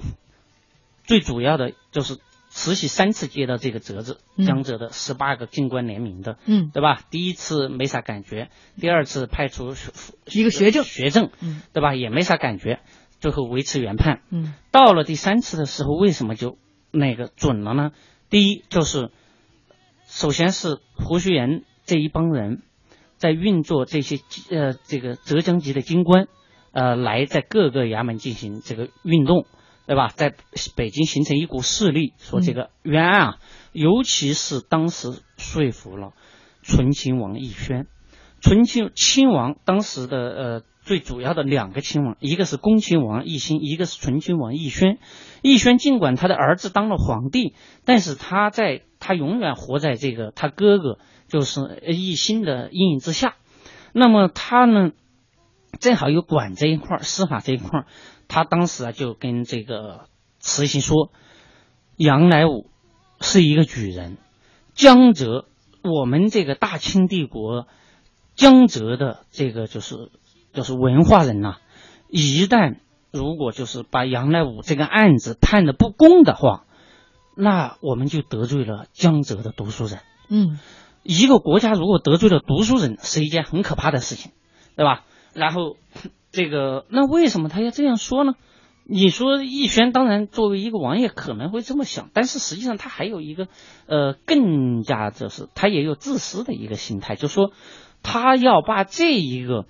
[1.11, 2.19] 最主要的就是
[2.51, 7.01] 慈禧三次接到这个折子，江浙的十八个进官联名的，嗯，对吧？
[7.11, 8.49] 第一次没啥感觉，
[8.81, 9.75] 第二次派出
[10.27, 11.97] 一个学政，学政，嗯，对吧？
[11.97, 12.79] 也没啥感觉，
[13.19, 14.23] 最后维持原判。
[14.31, 16.57] 嗯，到了第三次的时候，为什么就？
[16.93, 17.91] 那个准了呢？
[18.29, 19.11] 第一就是，
[20.07, 22.63] 首先是胡须岩这一帮人
[23.17, 26.29] 在运作这些呃这个浙江籍的京官，
[26.71, 29.47] 呃来在各个衙门进行这个运动，
[29.87, 30.09] 对吧？
[30.15, 30.35] 在
[30.77, 33.37] 北京形成一股势力，说这个冤案啊，
[33.73, 36.13] 尤其是当时说服了
[36.63, 37.87] 醇亲王奕轩，
[38.41, 40.63] 醇亲亲王当时的呃。
[40.83, 44.99] 最主要的两个亲王，一个是恭亲王奕欣，一个是醇亲王奕轩。
[45.43, 53.37] 奕轩尽管他的儿子当了皇帝，但是他在他永远活在这个他哥哥就是奕欣的阴影之下。
[53.93, 54.91] 那么他呢，
[55.81, 57.85] 正好又管这一块司法这一块
[58.31, 60.07] 他当时啊就跟这个
[60.39, 61.11] 慈禧说
[61.99, 62.71] ：“杨乃武
[63.21, 64.17] 是一个举人，
[64.73, 65.45] 江浙
[65.83, 67.67] 我们这个大清帝国
[68.35, 70.11] 江浙的这个就是。”
[70.53, 71.59] 就是文化人呐，
[72.09, 72.79] 一旦
[73.13, 76.65] 如果就是把杨乃武这个案子判的不公的话，
[77.37, 80.01] 那我们就得罪了江浙的读书人。
[80.29, 80.59] 嗯，
[81.05, 84.33] 一个国家如果得罪了读书人，是一件很可怕的事情，
[84.75, 85.05] 对吧？
[85.35, 85.77] 然后
[86.31, 88.35] 这个那为什么他要这样说呢？
[88.85, 93.49] 你说奕轩当然作为一个王爷可能会这么想，但是实际上他还有一个
[93.87, 97.53] 呃更加就是他也有自私的一个心态，就说
[98.03, 99.67] 他要把这一个。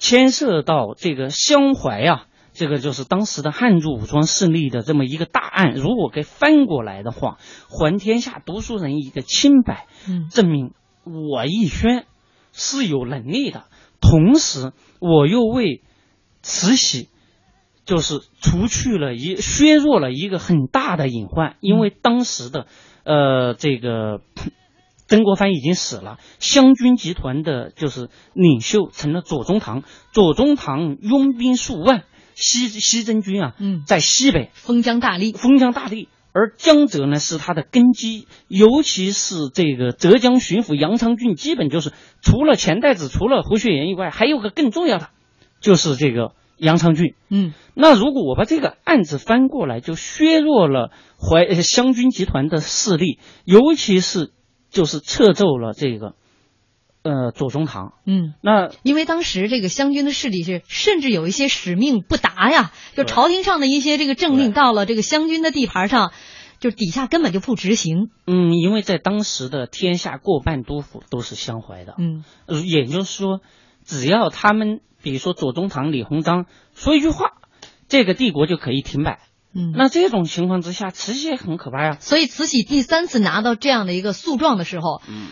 [0.00, 10.70] 牵涉到这个襄淮啊，这个就是当时的汉族武装势力的这么一个大案，如果给翻过来的话，还天下读书人一个清白，嗯，证明
[11.02, 12.06] 我奕轩
[12.52, 13.64] 是有能力的，
[14.00, 15.82] 同时我又为
[16.48, 17.08] 慈禧
[17.84, 22.66] 就是除去了一削弱了一个很大的隐患，因为当时的
[23.04, 24.20] 呃这个。
[25.10, 29.82] 曾国藩已经死了，湘军集团的就是领袖成了左宗棠，
[30.12, 45.08] 左宗棠拥兵数万，西西征军啊，嗯，在西北封疆大吏，封疆大吏，而江浙呢是他的根基，尤其是这个浙江巡抚杨昌俊，基本就是除了钱袋子，除了胡雪岩以外，还有个更重要的，
[45.62, 54.32] 就是这个杨昌俊，嗯，那如果我把这个案子翻过来，就削弱了淮湘军集团的势力，尤其是。
[54.70, 56.12] 就是撤奏了这个，
[57.02, 57.94] 呃，左宗棠。
[58.04, 66.12] 嗯，那因为当时这个湘军的势力是，甚至有一些使命不达呀，就朝廷上的一些这个政令到了这个湘军的地盘上，
[66.60, 68.10] 就底下根本就不执行。
[68.26, 71.94] 嗯，因为在当时的天下过半都府都是湘淮的。
[71.96, 72.24] 嗯，
[72.66, 73.40] 也就是说，
[73.86, 76.44] 只要他们，比如说左宗棠、李鸿章
[76.74, 77.32] 说一句话，
[77.88, 79.20] 这个帝国就可以停摆。
[79.54, 81.96] 嗯，那这种情况之下，慈禧也很可怕呀。
[81.98, 85.28] 所以慈禧第三次拿到这样的一个诉状的时候，嗯，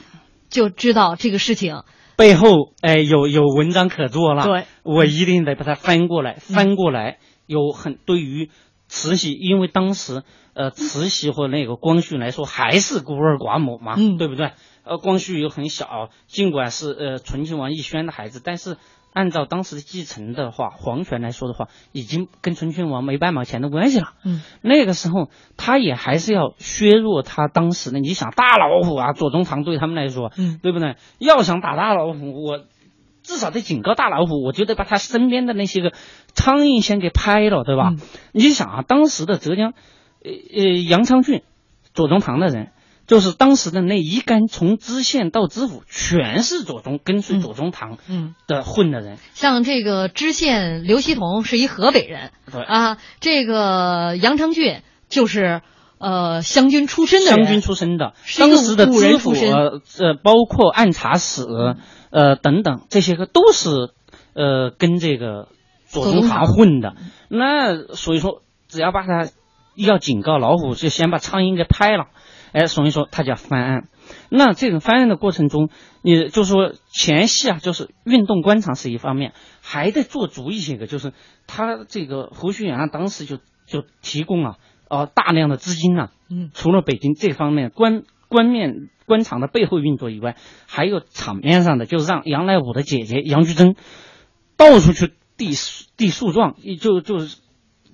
[0.48, 1.82] 就知道这个事情
[2.16, 4.44] 背后哎有有文章可做了。
[4.44, 8.48] 对，我一定得把它翻过来，翻过来有很对于
[8.88, 10.22] 慈禧，因为当时
[10.54, 14.52] 呃慈禧和那个光绪来说还是孤儿寡母嘛，嗯，对不对？
[14.84, 18.78] 呃，光绪又很小，尽管是呃醇亲王奕轩的孩子，但是。
[19.16, 24.08] 按照当时的继承的话，皇权来说的话，已经跟醇亲王没半毛钱的关系了。
[24.26, 27.98] 嗯，那个时候他也还是要削弱他当时的。
[27.98, 30.96] 你想大老虎啊，左宗棠对他们来说，嗯，对不对？
[31.18, 32.60] 要想打大老虎，我
[33.22, 35.92] 至少得警告大老虎，我就得把他身边的那些个
[36.34, 37.94] 苍蝇先给拍了，对吧？
[38.32, 39.72] 你想啊，当时的浙江，
[40.22, 41.42] 呃呃，杨昌俊，
[41.94, 42.70] 左宗棠的人。
[43.06, 49.18] 就是当时的那一干，从知县到知府，全是左宗跟随左宗棠嗯的混的人。
[49.34, 55.62] 像这个知县刘希同是一河北人，对啊，这个杨昌俊就是
[55.98, 61.44] 呃湘军出身的湘军出身的，当时的知府呃，包括按察使
[62.10, 63.70] 呃等等这些个都是
[64.34, 65.48] 呃跟这个
[65.86, 66.94] 左宗棠混的。
[67.28, 69.28] 那所以说，只要把他
[69.76, 72.06] 要警告老虎，就先把苍蝇给拍了。
[72.52, 73.88] 哎，所以说他叫翻案。
[74.28, 75.68] 那这个翻案的过程中，
[76.02, 81.12] 你就说前戏啊，就是运动官场是一方面，还得做足一些个，就是
[81.46, 86.12] 他这个胡须岩啊，当时就就提供了呃大量的资金啊。
[86.30, 90.36] 嗯，除了北京这方面官官面官场的背后运作以外，
[90.66, 93.76] 还有场面上的，就是让杨乃武的姐姐杨菊珍
[94.56, 95.50] 到处去递
[95.96, 97.38] 递诉状，就就是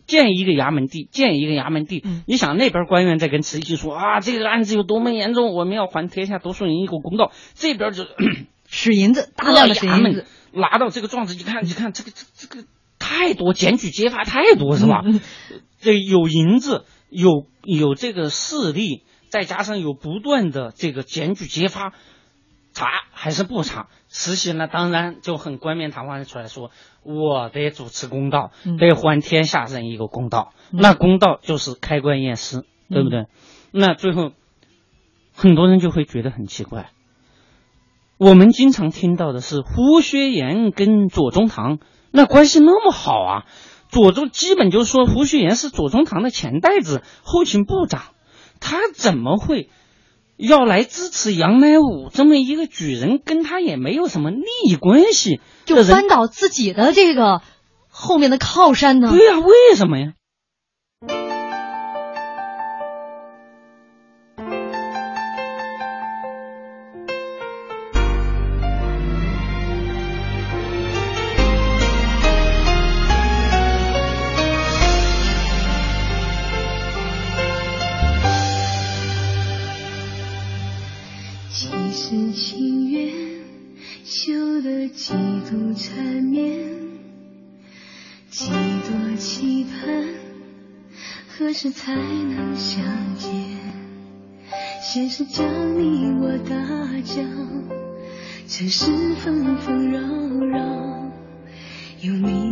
[0.06, 2.02] 建一个衙门地，建一个衙门地。
[2.04, 7.32] 嗯你想那边官员在跟慈禧说啊，这个案子有多么严重，我们要还天下多数人一个公道。
[7.54, 8.04] 这边就
[8.68, 12.66] 使银子，大量的银子，拿到这个状子一看，一看这个这这个
[12.98, 15.02] 太多检举揭发太多是吧？
[15.04, 15.20] 嗯
[15.80, 21.92] 这有银子，有有这个势力，再加上有不断的这个检举揭发，
[22.72, 23.88] 查还是不查？
[24.08, 26.70] 慈禧呢，当然就很冠冕堂皇的出来说，
[27.02, 30.52] 我得主持公道，嗯得还天下人一个公道。
[30.70, 33.26] 嗯那公道就是开棺验尸，对不对？
[33.70, 34.32] 那最后
[35.34, 36.90] 很多人就会觉得很奇怪。
[38.18, 41.78] 我们经常听到的是胡雪岩跟左宗棠
[42.10, 43.44] 那关系那么好啊，
[43.88, 48.02] 左宗基本就是说胡雪岩是左宗棠的钱袋子、后勤部长，
[48.60, 49.70] 他怎么会
[50.36, 57.42] 要来支持杨乃武这么一个举人，跟他也没有什么利益关系就扳倒自己的这个
[57.88, 59.10] 后面的靠山呢？
[59.10, 60.12] 对呀、为什么呀？
[91.84, 92.80] 才能相
[93.16, 93.28] 见？
[94.80, 95.44] 现实将
[95.76, 96.54] 你我打
[97.02, 97.20] 搅，
[98.46, 99.98] 尘世纷纷扰
[100.46, 100.60] 扰，
[102.02, 102.51] 有你，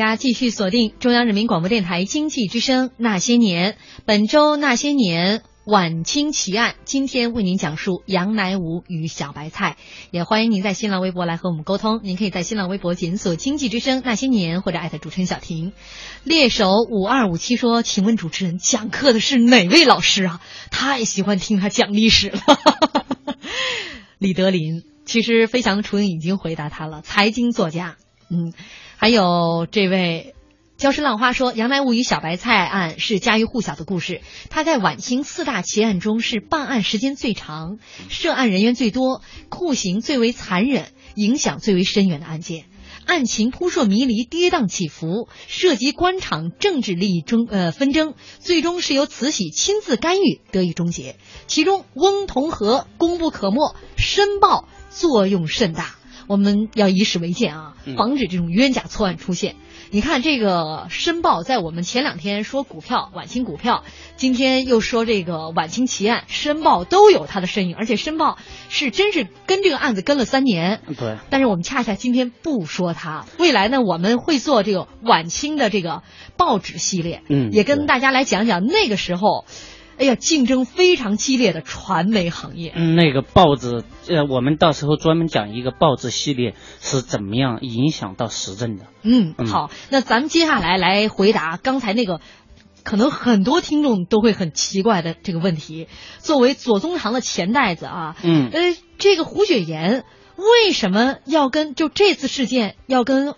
[0.00, 3.72] 家继续锁定中央人民广播电台经济之声《那些年》，
[4.06, 9.76] 本周《那些年》晚清奇案，今天为您讲述杨乃武与小白菜。
[10.10, 15.74] 也欢迎您在新浪微博来和我们沟通，您可以在新浪微博检索“经济之声那些年”或者艾特主持人小婷。
[16.24, 20.40] 猎手五二五七说：“请问主持人讲课的是哪位老师啊？
[20.70, 22.40] 太喜欢听他讲历史了。
[24.16, 27.96] ”李德林，其实飞翔的雏鹰已经回答他了，财经作家。
[28.32, 28.52] 嗯，
[29.00, 30.34] 还有这位
[30.78, 34.20] 礁石浪花说，杨乃武与小白菜案是家喻户晓的故事。
[34.50, 37.78] 他在晚清四大奇案中是办案时间最长、
[38.10, 42.66] 涉案人员最多、酷刑最为残忍、影响最为深远的案件。
[43.06, 51.16] 案情扑朔迷离、跌宕起伏，涉及官场政治利益争呃纷争，最终是由慈禧亲自干预得以终结。
[51.46, 55.96] 其中翁同龢功不可没，申报作用甚大。
[56.30, 59.56] 我们要以史为鉴啊，嗯防止这种冤假错案出现。
[59.90, 63.82] 你看这个申报，在我们前两天说股票晚清股票，
[64.14, 70.80] 今天又说这个晚清奇案，申报都有他的身影，而且申报是真是跟这个案子跟了三年。
[70.96, 76.04] 对，但是我们恰恰今天不说他，未来呢我们会做这个晚清的这个
[76.36, 79.44] 报纸系列，嗯也跟大家来讲讲那个时候，
[80.00, 82.72] 哎呀竞争非常激烈的传媒行业。
[82.74, 88.86] 嗯，那个报纸，呃，我们到时候专门讲一个报纸系列是怎么样影响到时政的。
[89.02, 92.22] 嗯，嗯好，那咱们接下来来回答刚才那个，
[92.82, 95.86] 可能很多听众都会很奇怪的这个问题。
[96.18, 100.04] 作为左宗棠的钱袋子啊，嗯呃，这个胡雪岩
[100.36, 103.34] 为什么要跟就这次事件要跟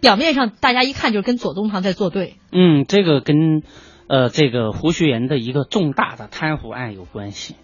[0.00, 2.38] 表面上大家一看就是跟左宗棠在作对？
[2.50, 3.62] 嗯，这个跟
[4.10, 7.54] 呃这个胡雪岩的一个重大的贪腐案有关系。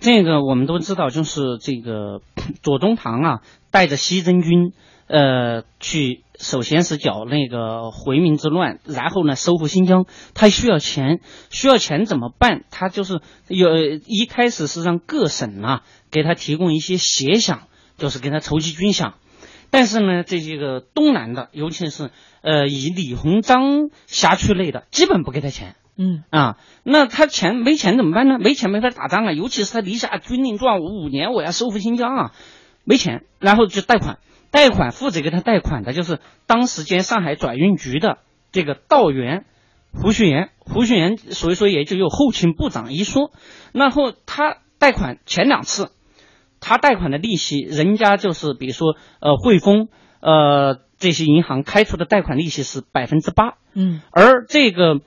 [0.00, 2.22] 这个我们都知道，就是这个
[2.62, 4.72] 左宗棠啊，带着西征军，
[5.08, 11.20] 呃，去首先是剿那个回民之乱，然后呢收复新疆，他需要钱，
[11.50, 12.64] 需要钱怎么办？
[12.70, 17.58] 他就是有一开始是让各省啊给他提供一些协饷，
[17.98, 19.12] 就是给他筹集军饷。
[19.74, 22.12] 但是呢，这些个东南的，尤其是
[22.42, 25.74] 呃以李鸿章辖区内的，基本不给他钱。
[25.98, 28.38] 嗯啊，那他钱没钱怎么办呢？
[28.38, 32.32] 没钱没法打仗啊，尤其是他立下军令状，我五年我要收复新疆啊，
[32.84, 34.20] 没钱，然后就贷款，
[34.52, 38.18] 贷款负责给他贷款的就是当时间上海转运局的
[38.52, 39.44] 这个道员
[39.92, 43.32] 胡雪岩，胡雪岩所以说也就有后勤部长一说，
[43.72, 45.90] 然后他贷款前两次。
[46.64, 49.88] 他贷款的利息，人家就是比如说呃汇丰
[50.20, 55.00] 呃这些银行开出的贷款利息是百分之八，嗯而这个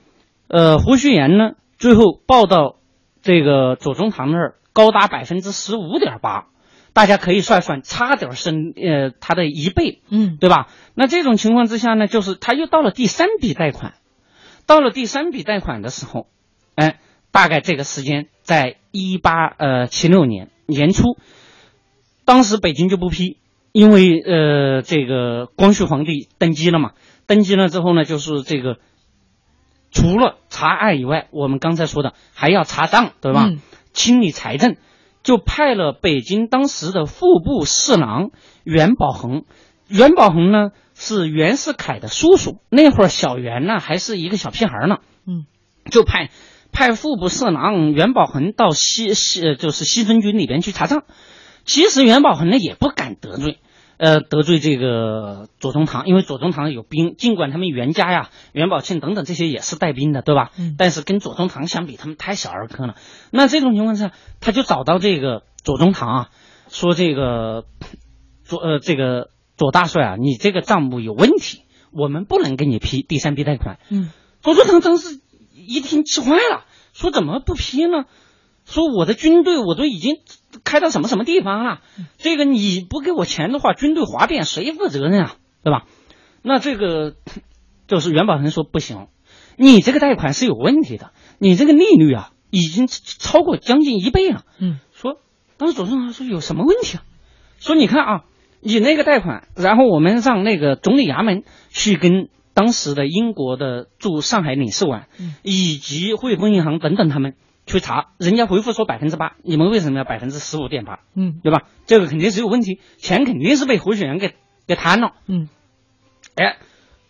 [0.46, 2.76] 呃胡旭岩呢，最后报到
[3.22, 6.46] 这个左宗棠那儿高达百分之十五点八，
[6.92, 10.68] 大家可以算算，差点是呃他的一倍，嗯对吧？
[10.94, 13.94] 那这种情况之下呢，就是他又到了第三笔贷款，
[14.66, 16.28] 到了第三笔贷款的时候，
[16.76, 17.00] 哎，
[17.32, 21.16] 大概这个时间在一八呃七六年年初，
[22.28, 23.38] 当时北京就不批，
[23.72, 26.90] 因为呃这个光绪皇帝登基了嘛，
[27.26, 28.76] 登基了之后呢，就是这个
[29.90, 33.46] 除了查案以外，我们刚才说的还要查账，对吧？
[33.48, 33.60] 嗯
[33.94, 34.76] 清理财政，
[35.22, 38.30] 就派了北京当时的副部侍郎
[38.62, 39.44] 袁宝恒。
[39.88, 45.46] 袁宝恒呢是袁世凯的叔叔，那会儿小袁呢还是一个小屁孩呢，嗯，
[45.90, 46.28] 就派
[46.72, 51.04] 派副部侍郎袁宝恒到西西呃就是西征军里边去查账。
[51.68, 53.58] 其实袁宝恒呢也不敢得罪，
[53.98, 60.50] 呃，得罪这个左宗棠，因为左宗棠有兵，尽管他们袁家呀、元宝庆等等这些也是带兵的，对吧？
[60.58, 62.94] 嗯但是跟左宗棠相比，他们太小儿科了。
[63.30, 66.28] 那这种情况下，他就找到这个左宗棠啊，
[66.68, 67.66] 说这个
[68.44, 73.78] 左呃这个左大帅啊，你这个账目有问题，我们不能给你批第三批贷款。
[73.90, 74.10] 嗯
[74.40, 75.20] 左宗棠当时
[75.52, 76.64] 一听气坏了，
[76.94, 78.06] 说怎么不批呢？
[78.64, 80.16] 说我的军队我都已经
[80.64, 81.80] 开到什么什么地方了，
[82.16, 85.34] 这个你不给我钱的话，军队哗变谁负责任啊？
[85.62, 85.84] 对吧？
[86.42, 87.14] 那这个
[87.86, 89.08] 就是袁宝成说不行，
[89.56, 94.44] 你这个贷款是有问题的，你这个利率啊已经超过将近一倍了。
[94.58, 95.20] 嗯说
[95.56, 97.02] 当时左宗棠说有什么问题啊？
[97.58, 98.24] 说你看啊，
[98.60, 107.34] 你那个贷款，然后我们让那个总理衙门去跟当时的英国的驻上海领事馆，嗯以及汇丰银行等等他们
[107.68, 110.98] 去查，人家回复说百分之八，你们为什么要百分之十五点八？
[111.14, 111.68] 嗯对吧？
[111.86, 114.34] 这个肯定是有问题，钱肯定是被胡雪岩给
[114.66, 115.12] 给贪了。
[115.28, 115.48] 嗯
[116.34, 116.56] 哎，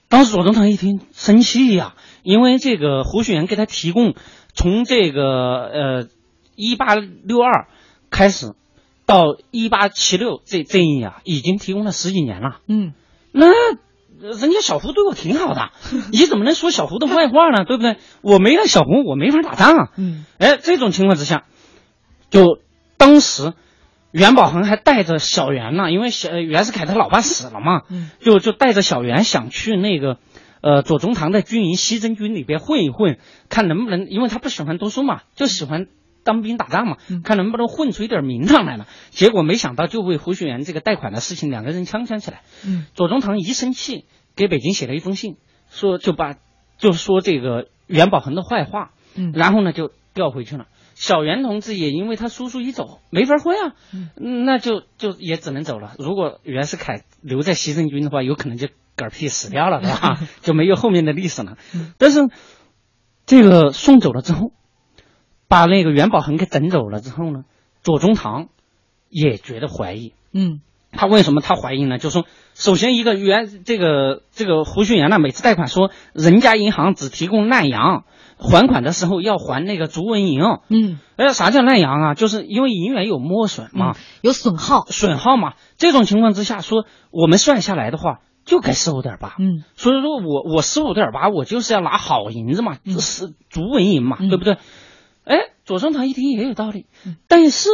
[0.09, 4.15] 当时左宗棠一听生气呀、因为这个胡雪岩给他提供
[4.53, 6.09] 从这个呃
[6.57, 7.69] 一八六二
[8.11, 8.55] 开始
[9.07, 12.61] 到一八七六这这一年啊，已经提供了十几年了。
[12.67, 12.93] 嗯
[13.33, 13.47] 那
[14.21, 15.71] 人家小胡对我挺好的，
[16.13, 17.65] 你怎么能说小胡的坏话呢？
[17.65, 17.97] 对不对？
[18.21, 19.89] 我没了小胡，我没法打仗啊。
[19.97, 21.45] 嗯哎，这种情况之下，
[22.31, 22.59] 就
[22.97, 23.53] 当时
[24.11, 30.17] 袁宝恒还带着小袁呢，因为小呃袁世凯他老爸死了嘛，嗯就就带着小袁想去那个
[30.63, 35.87] 呃左宗棠的军营西征军里边混一混，看能不能，因为他不喜欢读书嘛，就喜欢
[36.29, 38.87] 当兵打仗嘛，嗯看能不能混出一点名堂来了。
[39.09, 42.43] 结果没想到就为胡雪岩这个贷款的事情，两个人呛呛起来。
[42.67, 44.05] 嗯左宗棠一生气，
[44.37, 45.37] 给北京写了一封信，
[45.71, 46.35] 说就把
[46.77, 50.67] 就说这个袁宝恒的坏话，嗯然后呢就调回去了。
[50.95, 53.75] 小袁同志也因为他叔叔一走，没法混啊，
[54.21, 55.95] 嗯那就就也只能走了。
[55.99, 58.67] 如果袁世凯留在西征军的话，有可能就
[58.97, 60.19] 嗝屁死掉了，对吧？
[60.43, 61.57] 就没有后面的历史了。
[61.73, 62.29] 嗯但是
[63.27, 64.53] 这个送走了之后，
[65.49, 67.45] 把那个袁宝恒给整走了之后呢，
[67.83, 68.49] 左宗棠
[69.09, 70.13] 也觉得怀疑。
[70.33, 71.99] 嗯他为什么他怀疑呢？
[71.99, 72.25] 就说
[72.55, 78.05] 首先一个原这个这个胡雪岩呢，每次贷款说人家银行只提供烂洋，
[78.39, 80.41] 还款的时候要还那个竹纹银。
[80.69, 82.15] 嗯哎，啥叫烂洋啊？
[82.15, 84.87] 就是因为银元有磨损嘛，有损耗。
[84.87, 85.55] 损耗嘛。
[85.77, 89.37] 这种情况之下，说我们算下来的话，就该十五点八。
[89.39, 94.55] 嗯所以说我我十五点八，我就是要拿好银子嘛，嗯是竹纹银嘛，嗯对不对？
[94.55, 94.59] 哎，
[95.69, 97.17] 左宗棠一听也有道理，嗯。
[97.29, 97.69] 但是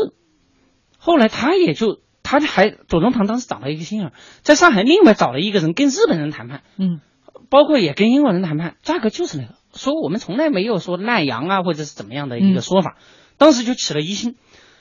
[0.99, 4.11] 后来他也就他还左宗棠当时长了一个心眼，
[4.43, 7.01] 在上海另外找了一个人跟日本人谈判，嗯。
[7.51, 12.97] 包括也跟英国人谈判，价格就是那个，说我们从来没有说烂洋啊或者是怎么样的一个说法，
[13.39, 14.35] 当时就起了疑心。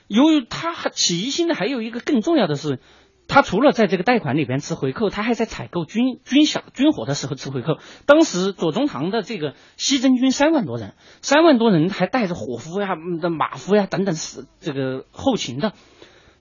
[0.08, 2.80] 由于他起疑心的还有一个更重要的是，
[3.28, 7.78] 他除了在这个贷款里边吃回扣，他还在采购军军饷军火的时候吃回扣。
[8.06, 15.74] 当时左宗棠的这个西征军三万多人，三万多人还带着伙夫呀、嗯的马夫呀等等是这个后勤的，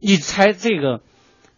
[0.01, 1.01] 你猜这个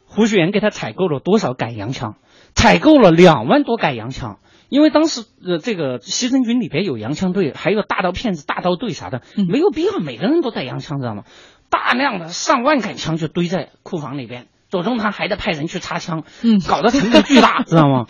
[0.07, 2.16] 胡雪岩给他采购了多少改洋枪？
[2.55, 4.39] 采购了两万多改洋枪。
[4.70, 11.25] 因为当时呃，这个西征军里边有洋枪队，还有大刀片子、大刀队啥的，嗯没有必要每个人都带洋枪，知道吗？
[11.70, 18.07] 大量的上万杆枪就堆在库房里边，左宗棠还得派人去擦枪，嗯搞得成本巨大，知道吗？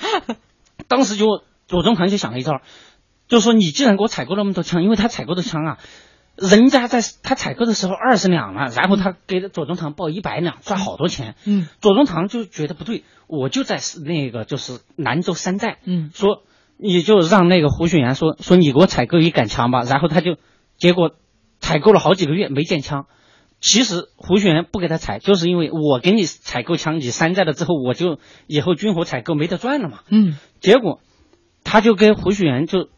[0.89, 2.63] 当时就左宗棠就想了一招，
[3.29, 5.79] 就说你既然给我采购那么多枪，因为他采购的枪啊，
[6.37, 11.35] 人家在他采购的时候二十两了，然后他给左宗棠报一百两，赚好多钱。
[11.45, 16.45] 嗯左宗棠就觉得不对，我就在那个就是兰州山寨，嗯说
[16.79, 20.39] 你就让那个胡雪岩说说你给我采购一杆枪吧，然后他就
[20.79, 21.11] 结果
[21.61, 23.05] 采购了好几个月没见枪，
[23.65, 30.01] 其实胡雪岩不给他采，就是因为我给你采购枪，你山寨了之后，我就以后军火采购没得赚了嘛。
[30.11, 31.01] 嗯结果
[31.65, 32.91] 他就跟胡雪岩就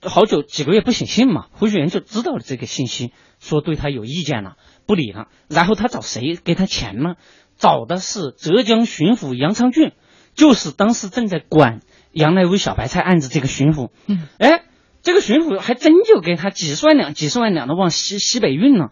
[0.00, 4.56] 好久几个月不写信嘛，胡雪岩就知道了这个信息，说对他有意见了，
[4.86, 5.28] 不理了。
[5.46, 7.16] 然后他找谁给他钱呢？
[7.58, 9.92] 找的是浙江巡抚杨昌俊，
[10.34, 11.80] 就是当时正在管
[12.12, 13.90] 杨乃武小白菜案子这个巡抚。
[14.06, 14.62] 嗯，哎，
[15.02, 18.88] 这个巡抚还真就给他几十万两、几十万两的往西西北运呢，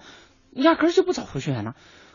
[0.54, 1.74] 压根儿就不找胡雪岩了。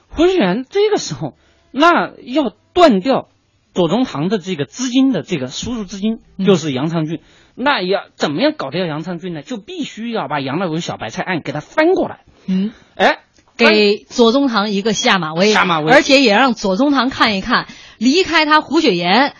[0.10, 1.36] 胡雪岩这个时候
[1.72, 3.28] 那要断掉
[3.74, 7.22] 左宗棠的这个资金的这个输入资金，嗯就是杨昌俊。
[7.54, 9.42] 那要怎么样搞掉杨昌俊呢？
[9.42, 12.22] 就必须要把杨乃文小白菜案给他翻过来。
[12.48, 13.20] 嗯，哎，
[13.58, 17.68] 给左宗棠一个下马威，下马威而且也让左宗棠看一看，
[17.98, 19.34] 离开他胡雪岩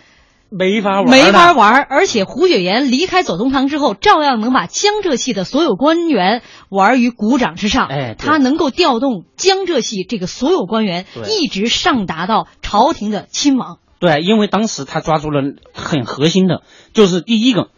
[0.50, 1.54] 没法玩，没法。
[1.54, 7.88] 玩，而且胡雪岩离开左宗棠之后，照样能把江浙系的所有官员玩于股掌之上。
[7.88, 13.80] 哎他能够调动江浙系这个所有官员，对一直上达到朝廷的亲王。
[14.00, 15.42] 对，因为当时他抓住了
[15.74, 16.62] 很核心的，
[16.94, 17.70] 就是第一个，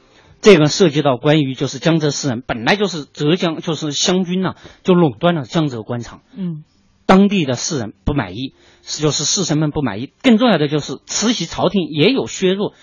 [0.41, 6.21] 这个涉及到关于就是江浙士人，本来就是浙江就是湘军呐、就垄断了江浙官场。
[6.37, 6.63] 嗯
[7.05, 8.53] 当地的士人不满意，
[8.89, 10.11] 就是士绅们不满意。
[10.21, 12.73] 更重要的就是慈禧朝廷也有削弱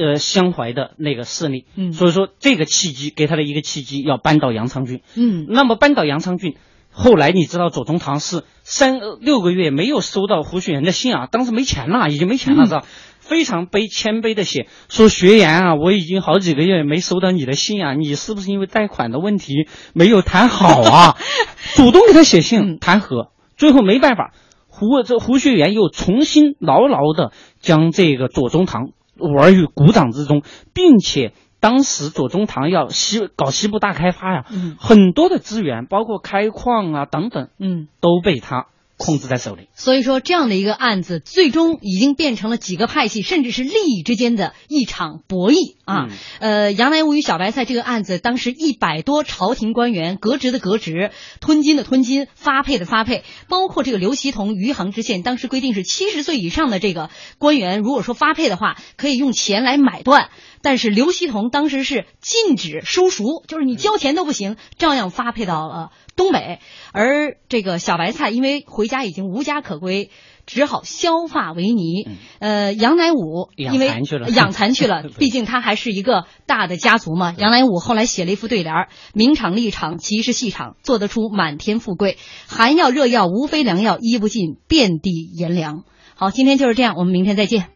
[0.00, 5.00] 呃襄怀的那个势力，嗯所以说这个契机给他的一个契机，要扳倒杨昌俊。
[5.14, 6.56] 嗯那么扳倒杨昌俊，
[6.90, 12.84] 后来你知道左宗棠是三呃六个月没有收到胡雪岩的信啊，当时没钱了，已经没钱了，嗯知道？
[13.20, 21.16] 非常悲谦卑的写说学员啊，我已经好几个月没收到你的信啊，你是不是因为贷款的问题没有谈好啊？
[21.76, 24.34] 主动给他写信嗯谈和，最后没办法，
[24.82, 27.30] 胡这胡雪岩又重新牢牢的
[27.60, 30.42] 将这个左宗棠玩于股掌之中，
[30.74, 37.86] 并且当时左宗棠要西搞西部大开发呀，嗯很多的资源，包括开矿啊等等，嗯。
[38.00, 38.66] 都被他
[39.02, 39.68] 控制在手里。
[39.74, 46.06] 所以说，这样的一个案子，最终已经变成了几个派系，甚至是利益之间的一场博弈啊。
[46.08, 60.30] 嗯呃，杨乃武与小白菜这个案子，当时一百多朝廷官员革职的革职，吞金的吞金，发配的发配，包括这个刘锡同、余杭知县，当时规定是七十岁以上的这个官员，如果说发配的话，可以用钱来买断。
[60.64, 66.58] 但是刘锡同当时是禁止收赎，就是你交钱都不行，照样发配到了东北。
[66.92, 70.10] 而这个小白菜因为回家已经无家可归，
[70.46, 72.08] 只好削发为尼。
[72.38, 73.86] 呃，杨乃武因为
[74.34, 77.34] 养蚕去了 毕竟他还是一个大的家族嘛。
[77.38, 82.18] 杨乃武后来写了一副对联儿：“明场利场，其实戏场，做得出满天富贵。
[82.46, 85.84] 寒药热药无非良药，医不尽遍地炎凉。”
[86.14, 87.68] 好，今天就是这样，我们明天再见。